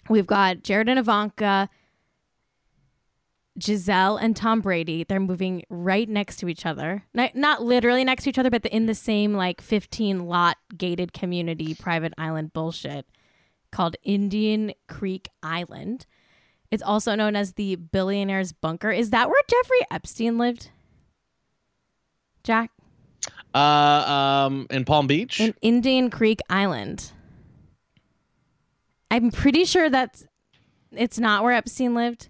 [0.09, 1.69] We've got Jared and Ivanka,
[3.59, 5.05] Gisele and Tom Brady.
[5.05, 7.05] They're moving right next to each other.
[7.13, 11.13] Not, not literally next to each other, but in the same like 15 lot gated
[11.13, 13.07] community private island bullshit
[13.71, 16.07] called Indian Creek Island.
[16.71, 18.91] It's also known as the Billionaire's Bunker.
[18.91, 20.71] Is that where Jeffrey Epstein lived?
[22.45, 22.71] Jack?
[23.55, 25.41] Uh, um, in Palm Beach?
[25.41, 27.13] In Indian Creek Island.
[29.11, 30.27] I'm pretty sure that's
[30.93, 32.29] it's not where Epstein lived.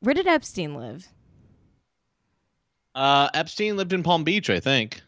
[0.00, 1.08] Where did Epstein live?
[2.98, 5.00] uh, Epstein lived in Palm Beach, I think.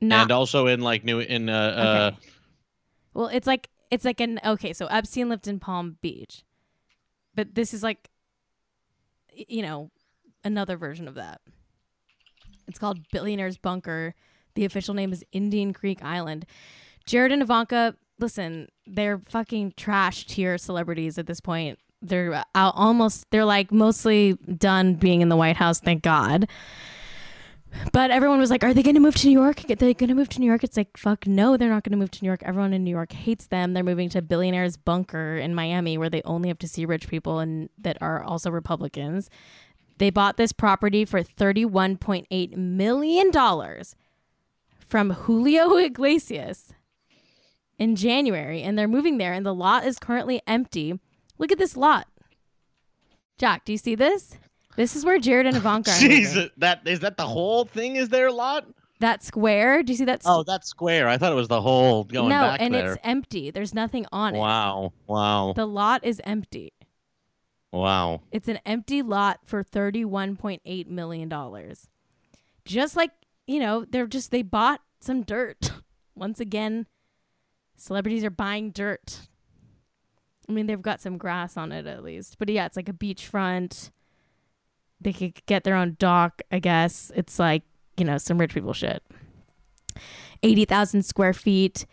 [0.00, 2.28] Not and also in like New in uh, okay.
[3.14, 4.72] well, it's like it's like an okay.
[4.72, 6.44] So Epstein lived in Palm Beach,
[7.34, 8.10] but this is like,
[9.32, 9.90] you know,
[10.44, 11.40] another version of that.
[12.68, 14.14] It's called Billionaire's Bunker.
[14.54, 16.46] The official name is Indian Creek Island.
[17.06, 21.78] Jared and Ivanka, listen, they're fucking trash tier celebrities at this point.
[22.00, 23.30] They're out almost.
[23.30, 25.80] They're like mostly done being in the White House.
[25.80, 26.48] Thank God.
[27.92, 29.64] But everyone was like, "Are they going to move to New York?
[29.70, 31.92] Are they going to move to New York?" It's like, "Fuck no, they're not going
[31.92, 32.42] to move to New York.
[32.44, 33.72] Everyone in New York hates them.
[33.72, 37.38] They're moving to Billionaire's Bunker in Miami, where they only have to see rich people
[37.38, 39.30] and that are also Republicans."
[39.98, 43.94] They bought this property for thirty-one point eight million dollars
[44.86, 46.72] from Julio Iglesias
[47.78, 49.32] in January, and they're moving there.
[49.32, 50.98] And the lot is currently empty.
[51.38, 52.06] Look at this lot,
[53.38, 53.64] Jack.
[53.64, 54.36] Do you see this?
[54.76, 55.98] This is where Jared and Ivanka are.
[55.98, 57.96] Jesus, that is that the whole thing?
[57.96, 58.66] Is there a lot?
[59.00, 59.82] That square.
[59.82, 60.22] Do you see that?
[60.24, 61.08] Oh, that's square.
[61.08, 62.92] I thought it was the whole going no, back and there.
[62.92, 63.50] it's empty.
[63.50, 64.38] There's nothing on it.
[64.38, 66.72] Wow, wow, The lot is empty.
[67.72, 68.22] Wow.
[68.30, 71.74] It's an empty lot for $31.8 million.
[72.64, 73.10] Just like,
[73.46, 75.72] you know, they're just, they bought some dirt.
[76.14, 76.86] Once again,
[77.76, 79.20] celebrities are buying dirt.
[80.48, 82.36] I mean, they've got some grass on it at least.
[82.38, 83.90] But yeah, it's like a beachfront.
[85.00, 87.10] They could get their own dock, I guess.
[87.14, 87.62] It's like,
[87.96, 89.02] you know, some rich people shit.
[90.42, 91.86] 80,000 square feet,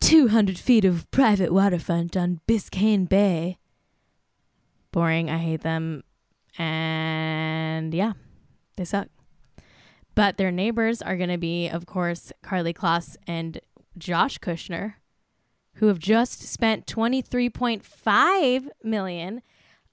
[0.00, 3.58] 200 feet of private waterfront on Biscayne Bay
[4.92, 5.30] boring.
[5.30, 6.04] I hate them.
[6.58, 8.12] And yeah,
[8.76, 9.08] they suck.
[10.14, 13.60] But their neighbors are going to be, of course, Karlie Kloss and
[13.96, 14.94] Josh Kushner,
[15.76, 19.42] who have just spent 23.5 million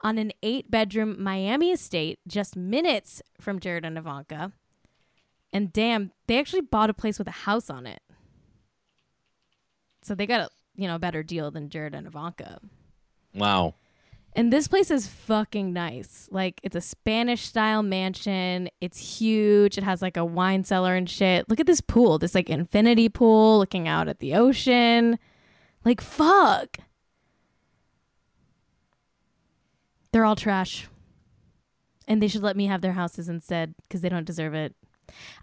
[0.02, 4.52] on an eight-bedroom Miami estate just minutes from Jared and Ivanka.
[5.52, 8.02] And damn, they actually bought a place with a house on it.
[10.02, 12.60] So they got a you know better deal than Jared and Ivanka.
[13.34, 13.76] Wow.
[14.36, 16.30] And this place is fucking nice.
[16.32, 18.70] Like it's a Spanish style mansion.
[18.80, 19.78] It's huge.
[19.78, 21.50] It has like a wine cellar and shit.
[21.50, 22.20] Look at this pool.
[22.20, 25.18] This like infinity pool looking out at the ocean.
[25.84, 26.78] Like fuck.
[30.12, 30.88] They're all trash.
[32.08, 34.76] And they should let me have their houses instead because they don't deserve it.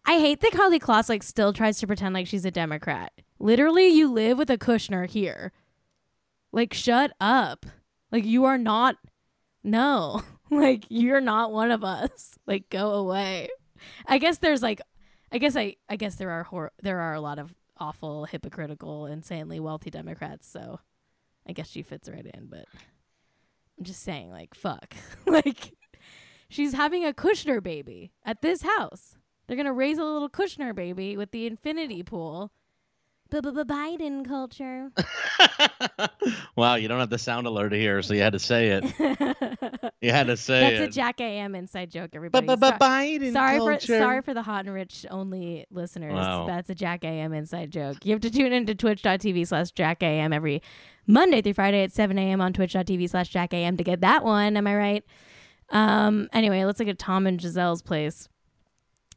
[0.05, 3.13] I hate that Karlie Kloss like still tries to pretend like she's a Democrat.
[3.39, 5.53] Literally, you live with a Kushner here.
[6.53, 7.67] Like, shut up.
[8.11, 8.97] Like, you are not.
[9.65, 10.23] No.
[10.49, 12.39] Like, you're not one of us.
[12.47, 13.49] Like, go away.
[14.07, 14.81] I guess there's like,
[15.33, 19.07] I guess I, I guess there are hor- there are a lot of awful, hypocritical,
[19.07, 20.47] insanely wealthy Democrats.
[20.49, 20.79] So,
[21.49, 22.47] I guess she fits right in.
[22.47, 22.67] But
[23.77, 24.95] I'm just saying, like, fuck.
[25.27, 25.75] like,
[26.49, 29.17] she's having a Kushner baby at this house.
[29.47, 32.53] They're gonna raise a little Kushner baby with the infinity pool.
[33.31, 34.91] Biden culture.
[36.57, 38.85] wow, you don't have the sound alert here, so you had to say it.
[40.03, 40.79] You had to say it.
[40.79, 40.99] That's a.
[40.99, 42.47] Jack AM inside joke, everybody.
[42.47, 46.13] Biden sorry for sorry for the hot and rich only listeners.
[46.13, 46.47] Wow.
[46.47, 48.05] That's a Jack AM inside joke.
[48.05, 50.63] You have to tune into twitch.tv slash Jack AM every
[51.07, 52.41] Monday through Friday at 7 a.m.
[52.41, 54.57] on twitch.tv slash Jack AM to get that one.
[54.57, 55.05] Am I right?
[55.71, 58.29] Um, anyway, let's look at Tom and Gisele's place.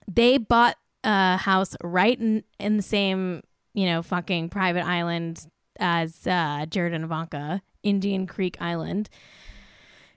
[0.08, 3.44] They bought a house right in, in the same,
[3.80, 5.48] you know, fucking private island
[5.80, 9.10] as uh, Jared and Ivanka, Indian Creek Island.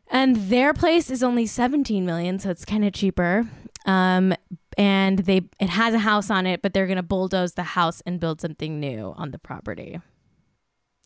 [0.08, 3.48] And their place is only 17 million, so it's kind of cheaper.
[3.86, 4.34] Um,
[4.76, 8.18] and they it has a house on it, but they're gonna bulldoze the house and
[8.18, 10.00] build something new on the property.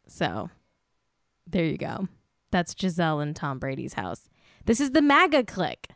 [0.09, 0.49] So
[1.47, 2.09] there you go.
[2.53, 4.31] That's Gisele and Tom Brady's house.
[4.65, 5.89] This is the MAGA clique.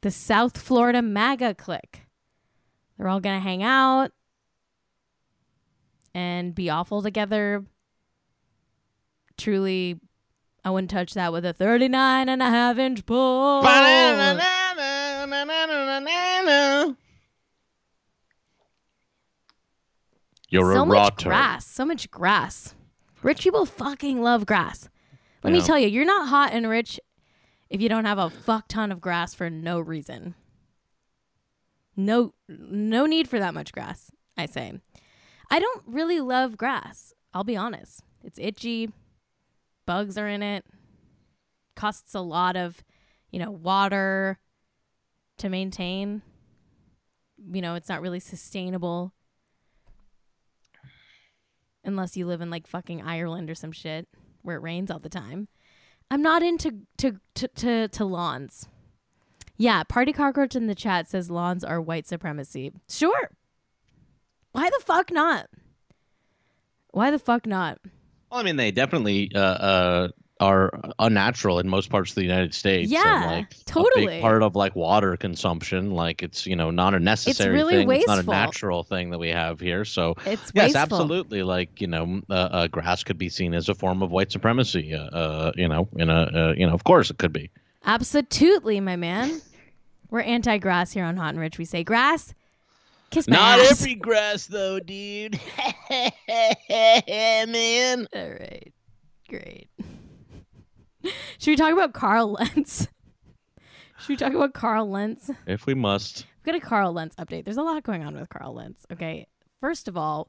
[0.00, 2.02] The South Florida MAGA clique.
[2.98, 4.10] They're all gonna hang out
[6.14, 7.64] and be awful together.
[9.36, 9.98] Truly,
[10.64, 13.62] I wouldn't touch that with a 39 and a half inch pole.
[20.48, 21.28] You're so a much rotter.
[21.30, 21.66] grass.
[21.66, 22.74] So much grass.
[23.22, 24.88] Rich people fucking love grass.
[25.42, 27.00] Let me tell you, you're not hot and rich
[27.68, 30.34] if you don't have a fuck ton of grass for no reason.
[31.96, 34.74] No no need for that much grass, I say.
[35.52, 37.12] I don't really love grass.
[37.34, 38.02] I'll be honest.
[38.24, 38.90] It's itchy.
[39.84, 40.64] Bugs are in it.
[41.76, 42.82] Costs a lot of,
[43.30, 44.38] you know, water
[45.36, 46.22] to maintain.
[47.52, 49.12] You know, it's not really sustainable
[51.84, 54.08] unless you live in like fucking Ireland or some shit
[54.40, 55.48] where it rains all the time.
[56.10, 58.68] I'm not into to to to, to lawns.
[59.58, 62.72] Yeah, Party Cockroach in the chat says lawns are white supremacy.
[62.88, 63.32] Sure.
[64.52, 65.48] Why the fuck not?
[66.90, 67.78] Why the fuck not?
[68.30, 70.08] Well, I mean, they definitely uh, uh,
[70.40, 72.90] are unnatural in most parts of the United States.
[72.90, 74.06] Yeah, like, A totally.
[74.06, 77.84] big part of like water consumption, like it's you know not a necessary it's really
[77.84, 77.90] thing.
[77.92, 79.84] It's not a natural thing that we have here.
[79.84, 80.80] So It's yes, wasteful.
[80.82, 81.42] absolutely.
[81.42, 84.94] Like you know, uh, uh, grass could be seen as a form of white supremacy.
[84.94, 86.14] Uh, uh, you know, in a
[86.50, 87.50] uh, you know, of course it could be.
[87.84, 89.40] Absolutely, my man.
[90.10, 91.56] We're anti-grass here on Hot and Rich.
[91.58, 92.34] We say grass,
[93.12, 93.80] kiss my Not ass.
[93.82, 95.38] every grass though, dude.
[96.68, 98.06] Man.
[98.14, 98.72] All right,
[99.28, 99.68] great.
[101.38, 102.88] Should we talk about Carl Lentz?
[103.98, 105.30] Should we talk about Carl Lentz?
[105.46, 106.26] If we must.
[106.44, 107.44] We've got a Carl Lentz update.
[107.44, 108.84] There's a lot going on with Carl Lentz.
[108.92, 109.26] Okay.
[109.60, 110.28] First of all,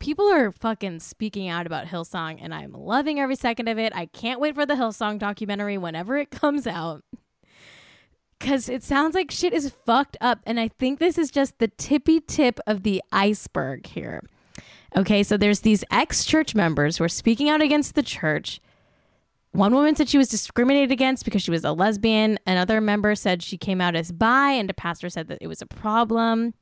[0.00, 3.92] people are fucking speaking out about Hillsong, and I'm loving every second of it.
[3.94, 7.04] I can't wait for the Hillsong documentary whenever it comes out.
[8.38, 10.40] Because it sounds like shit is fucked up.
[10.44, 14.22] And I think this is just the tippy tip of the iceberg here.
[14.96, 15.22] Okay.
[15.22, 18.60] So there's these ex church members who are speaking out against the church.
[19.52, 22.38] One woman said she was discriminated against because she was a lesbian.
[22.44, 25.62] Another member said she came out as bi, and a pastor said that it was
[25.62, 26.54] a problem.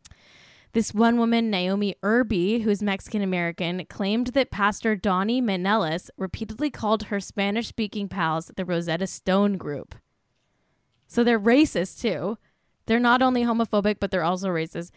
[0.74, 7.05] This one woman, Naomi Irby, who's Mexican American, claimed that Pastor Donnie Menelas repeatedly called
[7.05, 9.94] her Spanish speaking pals the Rosetta Stone group.
[11.12, 12.38] So they're racist too.
[12.86, 14.92] They're not only homophobic, but they're also racist.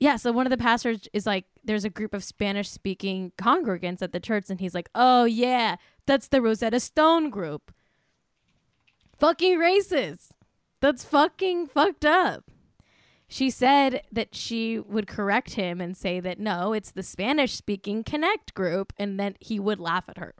[0.00, 4.02] Yeah, so one of the pastors is like, there's a group of Spanish speaking congregants
[4.02, 5.76] at the church, and he's like, oh, yeah,
[6.06, 7.72] that's the Rosetta Stone group.
[9.16, 10.30] Fucking racist.
[10.80, 12.50] That's fucking fucked up.
[13.28, 18.02] She said that she would correct him and say that no, it's the Spanish speaking
[18.02, 20.34] Connect group, and then he would laugh at her.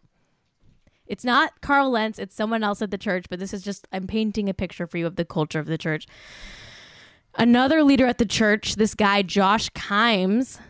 [1.06, 4.06] It's not Carl Lentz, it's someone else at the church, but this is just, I'm
[4.06, 6.06] painting a picture for you of the culture of the church.
[7.36, 10.60] Another leader at the church, this guy Josh Kimes,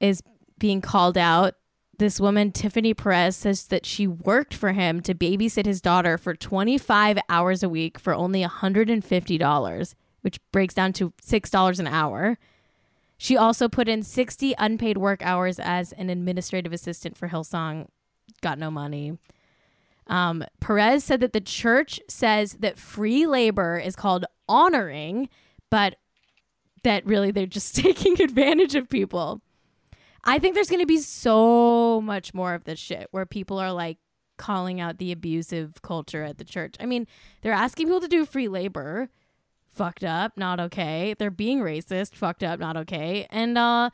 [0.00, 0.22] is
[0.58, 1.54] being called out.
[1.98, 6.34] This woman, Tiffany Perez, says that she worked for him to babysit his daughter for
[6.34, 12.38] 25 hours a week for only $150, which breaks down to $6 an hour.
[13.18, 17.88] She also put in 60 unpaid work hours as an administrative assistant for Hillsong.
[18.42, 19.18] Got no money.
[20.06, 25.28] Um, Perez said that the church says that free labor is called honoring,
[25.70, 25.96] but
[26.84, 29.40] that really they're just taking advantage of people.
[30.24, 33.72] I think there's going to be so much more of this shit where people are
[33.72, 33.98] like
[34.36, 36.74] calling out the abusive culture at the church.
[36.80, 37.06] I mean,
[37.42, 39.08] they're asking people to do free labor.
[39.70, 41.14] Fucked up, not okay.
[41.18, 43.26] They're being racist, fucked up, not okay.
[43.30, 43.90] And uh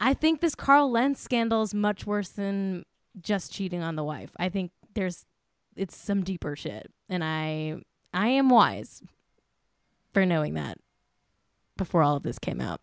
[0.00, 2.84] I think this Carl Lentz scandal is much worse than
[3.22, 4.30] just cheating on the wife.
[4.38, 5.24] I think there's
[5.76, 6.90] it's some deeper shit.
[7.08, 7.76] And I
[8.12, 9.02] I am wise
[10.12, 10.78] for knowing that
[11.76, 12.80] before all of this came out.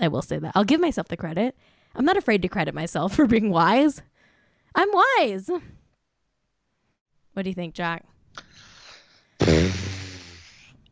[0.00, 0.52] I will say that.
[0.54, 1.56] I'll give myself the credit.
[1.94, 4.02] I'm not afraid to credit myself for being wise.
[4.74, 5.50] I'm wise.
[7.32, 8.04] What do you think, Jack?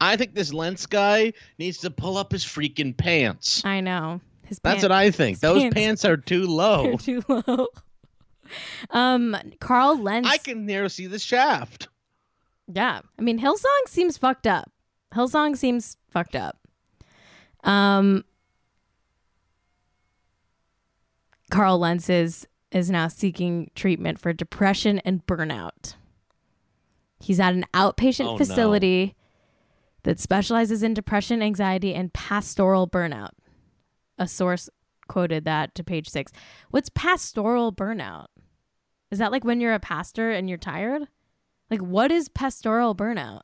[0.01, 3.65] I think this Lentz guy needs to pull up his freaking pants.
[3.65, 4.21] I know.
[4.45, 5.41] His That's what I think.
[5.41, 6.97] Those pants- pants are too low.
[6.97, 7.67] They're too low.
[8.91, 10.29] Um, Carl Lentz.
[10.29, 11.89] I can near see the shaft.
[12.73, 13.01] Yeah.
[13.19, 14.71] I mean, Hillsong seems fucked up.
[15.15, 16.59] Hillsong seems fucked up.
[17.65, 18.25] Um,
[21.51, 25.95] Carl Lentz is, is now seeking treatment for depression and burnout.
[27.21, 28.39] He's at an outpatient Oh, no.
[28.39, 29.15] facility
[30.05, 33.31] that specializes in depression, anxiety, and pastoral burnout.
[34.19, 34.69] A source
[35.09, 36.33] quoted that to page six.
[36.71, 38.27] What's pastoral burnout?
[39.11, 41.09] Is that like when you're a pastor and you're tired?
[41.71, 43.43] Like what is pastoral burnout?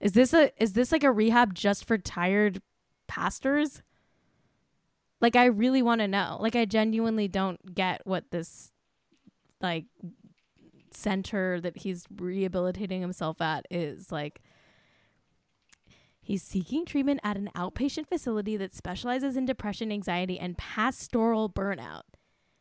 [0.00, 2.62] Is this a is this like a rehab just for tired
[3.06, 3.82] pastors?
[5.20, 6.38] Like I really want to know.
[6.40, 8.72] Like I genuinely don't get what this
[9.60, 9.86] like
[10.92, 14.40] center that he's rehabilitating himself at is like
[16.28, 22.02] He's seeking treatment at an outpatient facility that specializes in depression, anxiety, and pastoral burnout.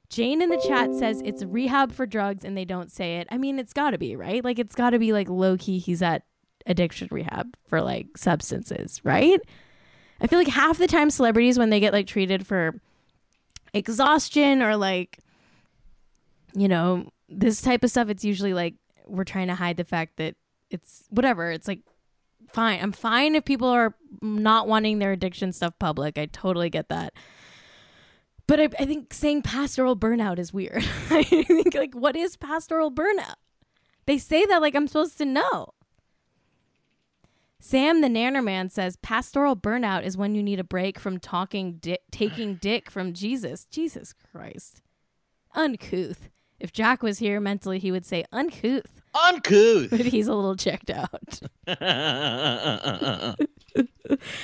[0.09, 3.27] Jane in the chat says it's rehab for drugs and they don't say it.
[3.29, 4.43] I mean, it's got to be, right?
[4.43, 6.23] Like, it's got to be like low key, he's at
[6.65, 9.39] addiction rehab for like substances, right?
[10.21, 12.79] I feel like half the time celebrities, when they get like treated for
[13.73, 15.19] exhaustion or like,
[16.53, 20.17] you know, this type of stuff, it's usually like we're trying to hide the fact
[20.17, 20.35] that
[20.69, 21.51] it's whatever.
[21.51, 21.81] It's like,
[22.51, 22.79] fine.
[22.81, 26.17] I'm fine if people are not wanting their addiction stuff public.
[26.17, 27.13] I totally get that.
[28.47, 30.83] But I, I think saying pastoral burnout is weird.
[31.09, 33.35] I think like what is pastoral burnout?
[34.05, 35.73] They say that like I'm supposed to know.
[37.59, 41.99] Sam the Nannerman says pastoral burnout is when you need a break from talking di-
[42.11, 43.65] taking dick from Jesus.
[43.65, 44.81] Jesus Christ.
[45.53, 46.29] Uncouth.
[46.59, 48.96] If Jack was here mentally, he would say uncouth.
[49.25, 49.89] Uncouth.
[49.89, 51.39] But he's a little checked out.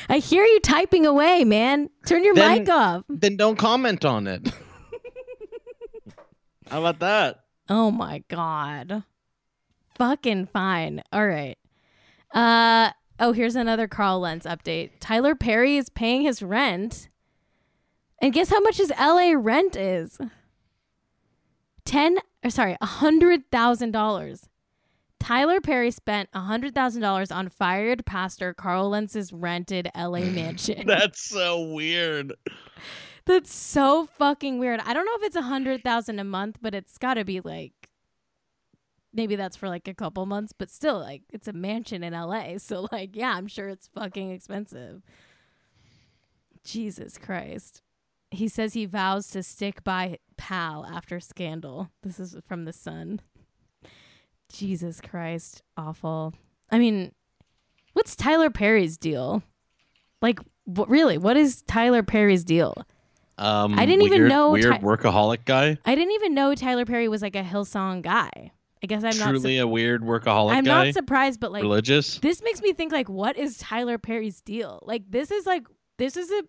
[0.09, 1.89] I hear you typing away, man.
[2.05, 3.03] Turn your Then- mic off.
[3.09, 4.47] then don't comment on it.
[6.69, 7.43] How about that?
[7.69, 9.03] Oh my god.
[9.97, 11.03] Fucking fine.
[11.11, 11.57] All right.
[12.33, 14.91] Uh oh, here's another Carl Lentz update.
[14.99, 17.09] Tyler Perry is paying his rent.
[18.21, 20.17] And guess how much his LA rent is?
[21.85, 24.49] 10 or sorry, a hundred thousand dollars.
[25.23, 30.85] Tyler Perry spent a hundred thousand dollars on fired pastor Carl Lentz's rented LA mansion.
[30.85, 32.33] That's so weird.
[33.23, 34.81] That's so fucking weird.
[34.81, 37.39] I don't know if it's a hundred thousand a month, but it's got to be
[37.39, 37.71] like
[39.13, 42.57] maybe that's for like a couple months, but still, like it's a mansion in LA,
[42.57, 45.03] so like yeah, I'm sure it's fucking expensive.
[46.65, 47.81] Jesus Christ.
[48.29, 51.91] He says he vows to stick by pal after scandal.
[52.01, 53.21] This is from the Sun.
[54.53, 56.33] Jesus Christ, awful.
[56.71, 57.11] I mean,
[57.93, 59.43] what's Tyler Perry's deal?
[60.21, 61.17] Like, what really?
[61.17, 62.73] What is Tyler Perry's deal?
[63.37, 65.77] Um, I didn't even weird- know Weird Ty- workaholic guy.
[65.85, 68.51] I didn't even know Tyler Perry was like a Hillsong guy.
[68.83, 69.29] I guess I'm not.
[69.29, 70.85] Truly Su- a weird workaholic I'm guy.
[70.85, 72.19] not surprised, but like Religious.
[72.19, 74.79] this makes me think like, what is Tyler Perry's deal?
[74.85, 75.63] Like this is like
[75.97, 76.43] this is a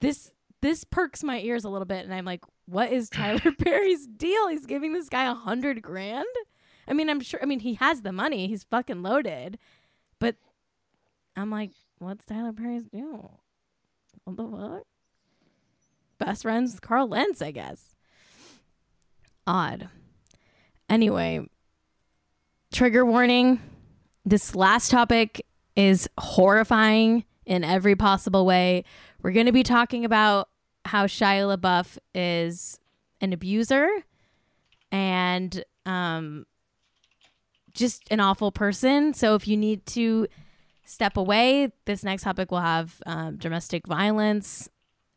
[0.00, 4.06] this this perks my ears a little bit, and I'm like, what is Tyler Perry's
[4.06, 4.48] deal?
[4.48, 6.26] He's giving this guy a hundred grand.
[6.88, 7.40] I mean, I'm sure.
[7.42, 8.48] I mean, he has the money.
[8.48, 9.58] He's fucking loaded,
[10.18, 10.36] but
[11.36, 13.40] I'm like, what's Tyler Perry's deal?
[14.24, 14.82] What the fuck?
[16.18, 17.94] Best friends with Carl Lentz, I guess.
[19.46, 19.88] Odd.
[20.88, 21.46] Anyway,
[22.72, 23.60] trigger warning.
[24.24, 25.44] This last topic
[25.76, 28.84] is horrifying in every possible way.
[29.22, 30.48] We're going to be talking about
[30.84, 32.80] how Shia LaBeouf is
[33.20, 33.88] an abuser
[34.90, 36.46] and um,
[37.78, 39.14] just an awful person.
[39.14, 40.26] So if you need to
[40.84, 44.68] step away, this next topic will have um, domestic violence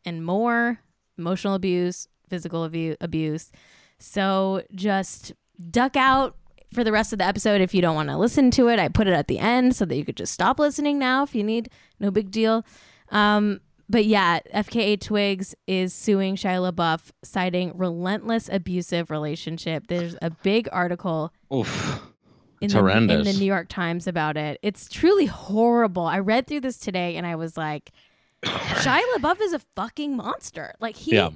[0.04, 0.78] and more,
[1.18, 3.50] emotional abuse, physical abu- abuse.
[3.98, 5.32] So just
[5.70, 6.36] duck out
[6.72, 8.78] for the rest of the episode if you don't want to listen to it.
[8.78, 11.34] I put it at the end so that you could just stop listening now if
[11.34, 11.68] you need.
[12.00, 12.64] No big deal.
[13.10, 19.88] Um, but yeah, FKA Twigs is suing Shia LaBeouf, citing relentless abusive relationship.
[19.88, 22.00] There's a big article Oof.
[22.62, 22.78] In the,
[23.20, 24.58] in the New York Times about it.
[24.62, 26.06] It's truly horrible.
[26.06, 27.92] I read through this today and I was like,
[28.44, 30.74] Shia LaBeouf is a fucking monster.
[30.80, 31.30] Like he Yeah.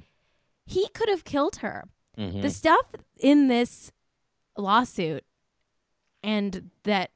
[0.66, 1.84] he could have killed her.
[2.18, 2.42] Mhm.
[2.42, 2.86] The stuff
[3.18, 3.92] in this
[4.56, 5.24] lawsuit
[6.22, 7.10] and that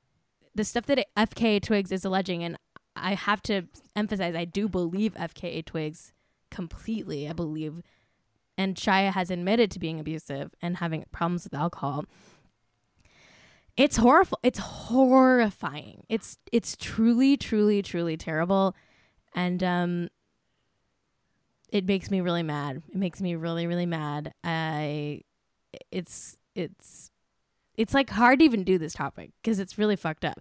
[0.55, 2.59] the stuff that FKA Twigs is alleging, and
[2.97, 3.63] I have to
[3.97, 6.13] emphasize, I do believe FKA Twigs
[6.51, 7.29] completely.
[7.29, 7.83] I believe,
[8.59, 12.05] and Shia has admitted to being abusive and having problems with alcohol.
[13.77, 14.39] It's horrible.
[14.43, 16.05] It's horrifying.
[16.09, 18.75] It's it's truly, truly, truly terrible,
[19.35, 20.09] and um,
[21.71, 22.83] it makes me really mad.
[22.89, 24.33] It makes me really, really mad.
[24.45, 25.23] I,
[25.91, 27.11] it's it's
[27.77, 30.41] it's like hard to even do this topic because it's really fucked up.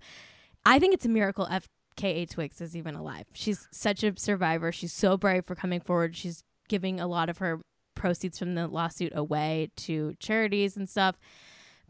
[0.65, 3.25] I think it's a miracle FKA Twigs is even alive.
[3.33, 4.71] She's such a survivor.
[4.71, 6.15] She's so brave for coming forward.
[6.15, 7.61] She's giving a lot of her
[7.95, 11.15] proceeds from the lawsuit away to charities and stuff.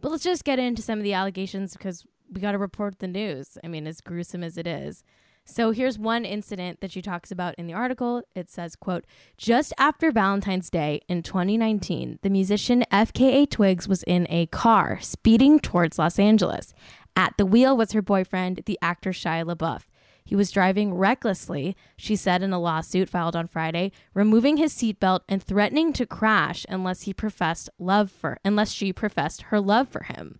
[0.01, 3.07] But let's just get into some of the allegations because we got to report the
[3.07, 3.57] news.
[3.63, 5.03] I mean, as gruesome as it is.
[5.45, 8.21] So here's one incident that she talks about in the article.
[8.35, 14.27] It says, quote, just after Valentine's Day in 2019, the musician FKA Twigs was in
[14.29, 16.73] a car speeding towards Los Angeles.
[17.15, 19.85] At the wheel was her boyfriend, the actor Shia LaBeouf.
[20.29, 25.21] He was driving recklessly, she said in a lawsuit filed on Friday, removing his seatbelt
[25.27, 30.03] and threatening to crash unless he professed love for unless she professed her love for
[30.03, 30.39] him.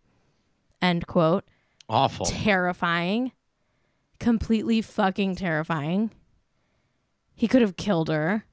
[0.79, 1.43] End quote
[1.89, 2.27] Awful.
[2.27, 3.31] terrifying.
[4.19, 6.11] Completely fucking terrifying.
[7.33, 8.45] He could have killed her.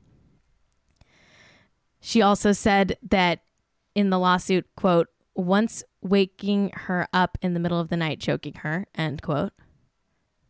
[2.00, 3.40] She also said that
[3.94, 8.54] in the lawsuit, quote, once waking her up in the middle of the night, choking
[8.54, 9.52] her, end quote.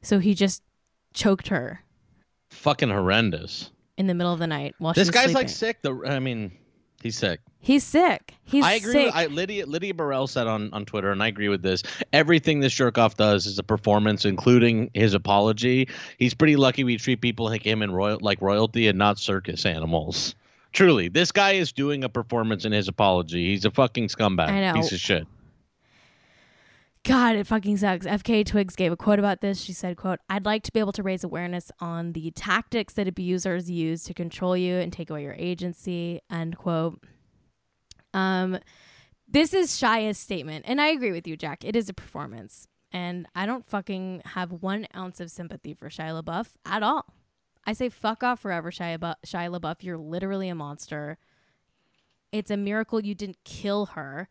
[0.01, 0.62] So he just
[1.17, 1.83] choked her
[2.51, 3.71] Fucking horrendous.
[3.99, 5.35] in the middle of the night while This guy's sleeping.
[5.35, 5.83] like sick.
[5.83, 6.53] The I mean,
[7.03, 7.41] he's sick.
[7.59, 8.35] He's sick.
[8.45, 8.93] He's I agree.
[8.93, 9.07] sick.
[9.07, 11.83] With, I, Lydia Lydia Burrell said on, on Twitter, and I agree with this.
[12.12, 15.89] Everything this jerk off does is a performance, including his apology.
[16.19, 19.67] He's pretty lucky we treat people like him and royal like royalty and not circus
[19.67, 20.37] animals.
[20.73, 23.51] Truly, this guy is doing a performance in his apology.
[23.51, 24.75] He's a fucking scumbag, I know.
[24.75, 25.27] piece of shit.
[27.07, 28.05] God, it fucking sucks.
[28.05, 29.61] FK Twigs gave a quote about this.
[29.61, 33.07] She said, quote, I'd like to be able to raise awareness on the tactics that
[33.07, 37.01] abusers use to control you and take away your agency, end quote.
[38.13, 38.59] Um,
[39.29, 41.65] this is Shia's statement, and I agree with you, Jack.
[41.65, 42.67] It is a performance.
[42.91, 47.05] And I don't fucking have one ounce of sympathy for Shia LaBeouf at all.
[47.65, 49.85] I say fuck off forever, Shia, Bu- Shia LaBeouf.
[49.85, 51.19] You're literally a monster.
[52.33, 54.29] It's a miracle you didn't kill her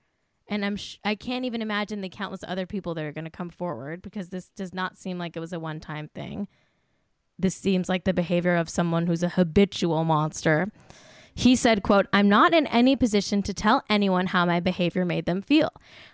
[0.47, 3.31] and I'm sh- I can't even imagine the countless other people that are going to
[3.31, 6.47] come forward because this does not seem like it was a one-time thing.
[7.37, 10.71] This seems like the behavior of someone who's a habitual monster.
[11.37, 15.25] He said, quote, I'm not in any position to tell anyone how my behavior made
[15.25, 15.69] them feel.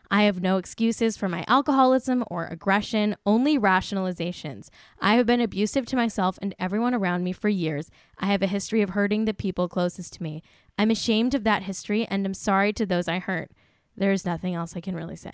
[0.09, 4.69] I have no excuses for my alcoholism or aggression, only rationalizations.
[4.99, 7.91] I have been abusive to myself and everyone around me for years.
[8.17, 10.41] I have a history of hurting the people closest to me.
[10.77, 13.51] I'm ashamed of that history and am sorry to those I hurt.
[13.95, 15.31] There's nothing else I can really say.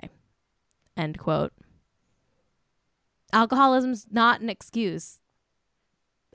[0.95, 1.53] End quote.
[3.33, 5.19] Alcoholism's not an excuse.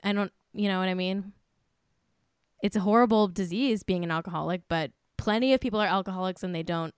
[0.03, 1.33] I don't, you know what I mean?
[2.61, 6.63] It's a horrible disease being an alcoholic, but plenty of people are alcoholics and they
[6.63, 6.93] don't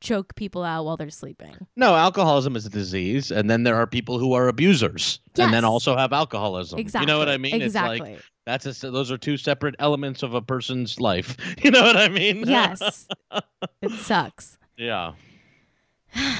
[0.00, 1.54] choke people out while they're sleeping.
[1.76, 5.64] No, alcoholism is a disease, and then there are people who are abusers, and then
[5.64, 6.78] also have alcoholism.
[6.78, 7.06] Exactly.
[7.06, 7.60] You know what I mean?
[7.60, 7.96] Exactly.
[7.96, 11.36] It's like that's a, those are two separate elements of a person's life.
[11.62, 12.44] You know what I mean?
[12.46, 13.08] yes.
[13.82, 14.57] it sucks.
[14.78, 15.12] Yeah.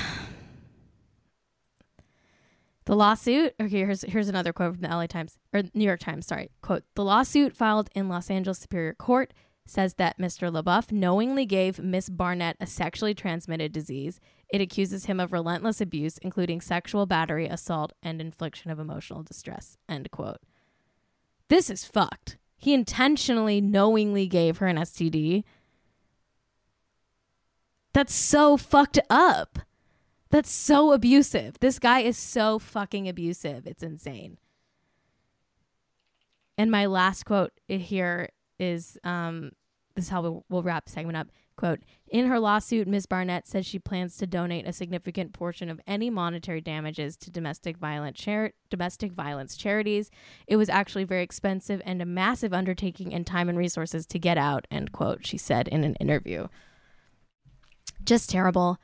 [2.87, 6.27] The lawsuit, okay, here's here's another quote from the LA Times or New York Times,
[6.27, 6.49] sorry.
[6.63, 9.35] Quote, the lawsuit filed in Los Angeles Superior Court
[9.67, 10.51] says that Mr.
[10.51, 14.21] LaBeouf knowingly gave Miss Barnett a sexually transmitted disease.
[14.51, 19.77] It accuses him of relentless abuse, including sexual battery, assault, and infliction of emotional distress.
[19.87, 20.39] End quote.
[21.49, 22.39] This is fucked.
[22.57, 25.45] He intentionally, knowingly gave her an STD.
[27.99, 29.59] That's so fucked up.
[30.31, 31.59] That's so abusive.
[31.59, 33.67] This guy is so fucking abusive.
[33.67, 34.39] It's insane.
[36.57, 39.51] And my last quote here is um,
[39.97, 41.27] this is how we'll, we'll wrap the segment up.
[41.57, 43.07] Quote In her lawsuit, Ms.
[43.07, 47.79] Barnett says she plans to donate a significant portion of any monetary damages to domestic
[47.79, 50.09] violent char- domestic violence charities.
[50.47, 54.39] It was actually very expensive and a massive undertaking in time and resources to get
[54.39, 56.47] out, end quote, she said in an interview.
[58.05, 58.79] Just terrible.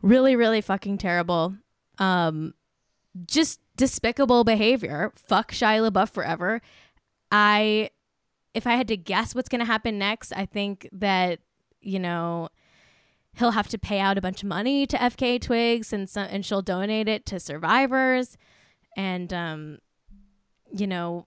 [0.00, 1.54] Really, really fucking terrible.
[1.98, 2.54] Um
[3.26, 5.12] just despicable behavior.
[5.16, 6.60] Fuck Shia LaBeouf forever.
[7.30, 7.90] I
[8.54, 11.40] if I had to guess what's going to happen next, I think that
[11.80, 12.48] you know
[13.34, 16.44] he'll have to pay out a bunch of money to FK Twigs and some, and
[16.44, 18.36] she'll donate it to survivors
[18.96, 19.78] and um
[20.70, 21.24] you know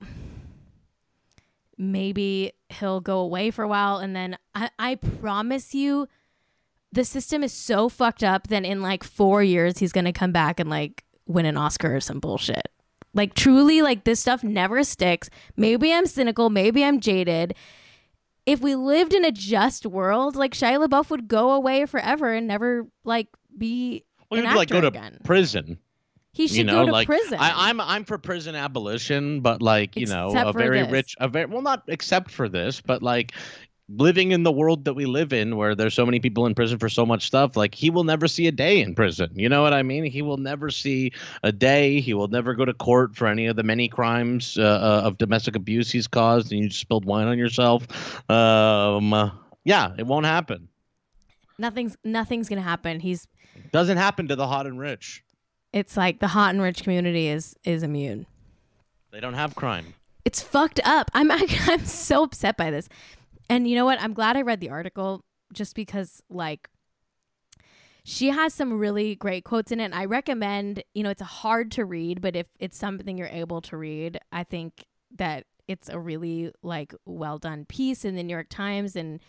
[1.77, 6.07] maybe he'll go away for a while and then I, I promise you
[6.95, 10.59] the system is so fucked up that in like four years he's gonna come back
[10.59, 12.69] and like win an Oscar or some bullshit.
[13.13, 15.29] Like truly, like this stuff never sticks.
[15.55, 17.55] Maybe I'm cynical, maybe I'm jaded.
[18.45, 22.47] If we lived in a just world, like Shia LaBeouf would go away forever and
[22.47, 23.27] never like
[23.57, 25.19] be Well, you'd like go to again.
[25.23, 25.79] prison.
[26.31, 27.39] he should you know, go to like prison.
[27.39, 30.91] I, I'm I'm for prison abolition, but like you know, a very this.
[30.91, 33.33] rich, a very well, not except for this, but like
[33.87, 36.79] living in the world that we live in, where there's so many people in prison
[36.79, 37.55] for so much stuff.
[37.55, 39.29] Like he will never see a day in prison.
[39.35, 40.03] You know what I mean?
[40.05, 41.11] He will never see
[41.43, 41.99] a day.
[42.01, 45.17] He will never go to court for any of the many crimes uh, uh, of
[45.17, 47.87] domestic abuse he's caused, and you just spilled wine on yourself.
[48.29, 49.31] Um,
[49.63, 50.67] yeah, it won't happen.
[51.59, 52.99] nothing's nothing's gonna happen.
[52.99, 53.27] He's
[53.71, 55.23] Doesn't happen to the hot and rich.
[55.73, 58.25] it's like the hot and rich community is is immune.
[59.11, 59.93] They don't have crime.
[60.25, 61.11] it's fucked up.
[61.13, 61.31] I'm
[61.69, 62.89] I'm so upset by this.
[63.49, 64.01] And you know what?
[64.01, 65.23] I'm glad I read the article
[65.53, 66.69] just because like
[68.03, 69.85] she has some really great quotes in it.
[69.85, 73.61] And I recommend, you know, it's hard to read, but if it's something you're able
[73.61, 74.85] to read, I think
[75.15, 79.19] that it's a really like well done piece in the New York Times and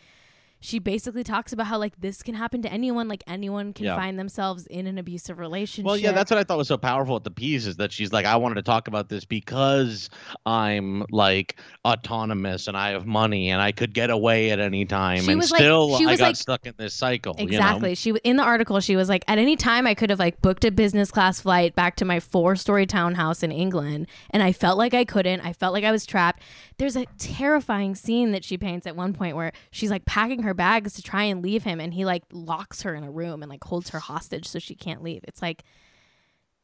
[0.61, 3.97] she basically talks about how like this can happen to anyone like anyone can Yeah.
[3.97, 7.15] find themselves in an abusive relationship Well, yeah, that's what I thought was so powerful
[7.17, 10.09] at the piece is that she's like, I wanted to talk about this because
[10.45, 15.23] I'm like autonomous and I have money and I could get away at any time,
[15.23, 17.35] She and was like- still she I got like- stuck in this cycle.
[17.39, 17.51] you know?
[17.53, 17.95] Exactly.
[17.95, 20.65] She in the article she was like, at any time I could have like booked
[20.65, 24.79] a business class flight back to my four story townhouse in England, and I felt
[24.79, 25.41] like I couldn't.
[25.41, 26.43] I felt like I was trapped.
[26.79, 30.55] There's a terrifying scene that she paints at one point where she's like packing her
[30.55, 33.51] bags to try and leave him, and he like locks her in a room and
[33.51, 35.23] like holds her hostage so she can't leave.
[35.29, 35.63] It's like,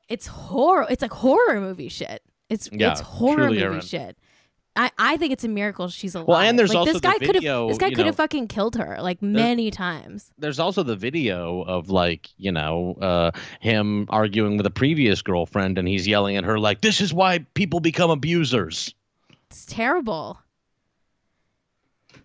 [0.09, 0.87] it's horror.
[0.89, 2.23] It's like horror movie shit.
[2.49, 4.17] It's Yeah, it's horror movie shit.
[4.75, 6.47] I, I think it's a miracle she's alive.
[6.47, 8.97] and there's like, also this guy could have this guy could have fucking killed her
[9.01, 10.31] like many times.
[10.39, 15.77] There's also the video of like you know uh, him arguing with a previous girlfriend,
[15.77, 18.95] and he's yelling at her like, "This is why people become abusers."
[19.51, 20.39] It's terrible.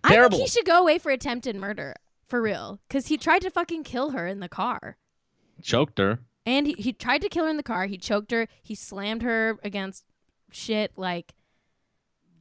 [0.04, 1.94] I think he should go away for attempted murder
[2.26, 4.96] for real, because he tried to fucking kill her in the car,
[5.62, 6.20] Choked her.
[6.44, 7.86] and he, he tried to kill her in the car.
[7.86, 8.46] He choked her.
[8.62, 10.04] He slammed her against
[10.50, 10.92] shit.
[10.96, 11.34] Like,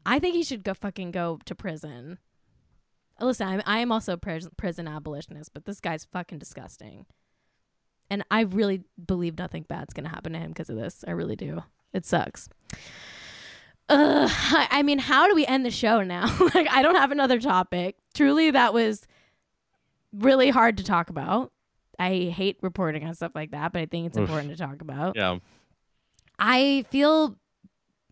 [0.06, 2.18] I think he should go fucking go to prison.
[3.20, 7.06] Listen, I'm, I am also a pris- prison abolitionist, but this guy's fucking disgusting.
[8.10, 11.04] And I really believe nothing bad's gonna happen to him because of this.
[11.08, 11.64] I really do.
[11.94, 12.48] It sucks.
[13.90, 14.30] Ugh,
[14.70, 16.26] I mean, how do we end the show now?
[16.54, 17.96] like, I don't have another topic.
[18.14, 19.08] Truly, that was
[20.14, 21.52] really hard to talk about.
[21.98, 24.24] I hate reporting on stuff like that, but I think it's Oof.
[24.30, 25.16] important to talk about.
[25.16, 25.40] Yeah.
[26.38, 27.38] I feel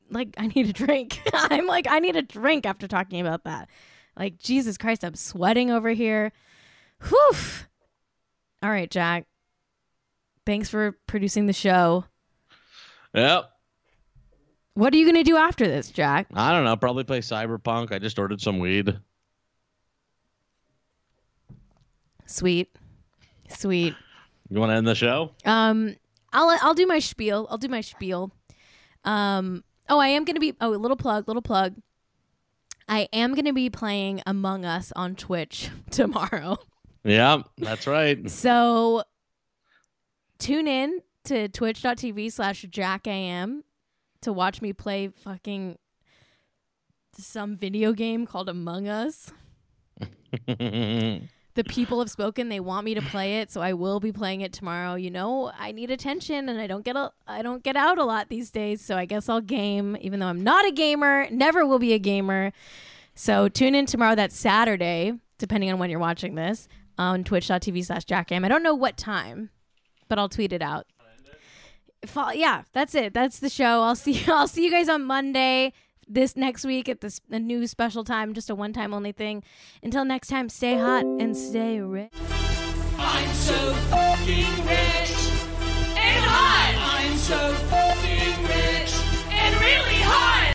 [0.09, 1.21] like I need a drink.
[1.33, 3.69] I'm like, I need a drink after talking about that.
[4.17, 6.31] Like, Jesus Christ, I'm sweating over here.
[7.09, 7.31] Whew.
[8.63, 9.25] All right, Jack.
[10.45, 12.05] Thanks for producing the show.
[13.13, 13.51] Yep.
[14.75, 16.27] What are you going to do after this, Jack?
[16.33, 16.75] I don't know.
[16.75, 17.91] Probably play Cyberpunk.
[17.91, 18.97] I just ordered some weed.
[22.25, 22.75] Sweet.
[23.49, 23.95] Sweet.
[24.49, 25.31] You want to end the show?
[25.45, 25.95] Um,
[26.33, 27.47] I'll I'll do my spiel.
[27.49, 28.31] I'll do my spiel.
[29.05, 30.53] Um, oh, I am gonna be.
[30.59, 31.75] Oh, little plug, little plug.
[32.89, 36.57] I am gonna be playing Among Us on Twitch tomorrow.
[37.03, 38.29] Yeah, that's right.
[38.29, 39.03] So
[40.37, 43.61] tune in to twitch.tv slash jackam
[44.25, 45.77] to watch me play fucking
[47.17, 49.31] some video game called Among Us.
[51.55, 52.49] The people have spoken.
[52.49, 54.95] They want me to play it, so I will be playing it tomorrow.
[54.95, 58.03] You know, I need attention and I don't get a I don't get out a
[58.03, 61.65] lot these days, so I guess I'll game even though I'm not a gamer, never
[61.65, 62.51] will be a gamer.
[63.13, 66.67] So tune in tomorrow that's Saturday, depending on when you're watching this,
[66.97, 68.43] on twitch.tv slash jackam.
[68.43, 69.49] I don't know what time.
[70.09, 70.87] but I'll tweet it out.
[72.33, 73.13] Yeah, that's it.
[73.13, 73.81] That's the show.
[73.81, 74.23] I'll see.
[74.27, 75.73] I'll see you guys on Monday
[76.07, 79.43] this next week at this a new special time, just a one time only thing.
[79.81, 82.11] Until next time, stay hot and stay rich.
[82.97, 85.11] I'm so fucking rich
[85.97, 86.99] and hot.
[86.99, 87.74] I'm so.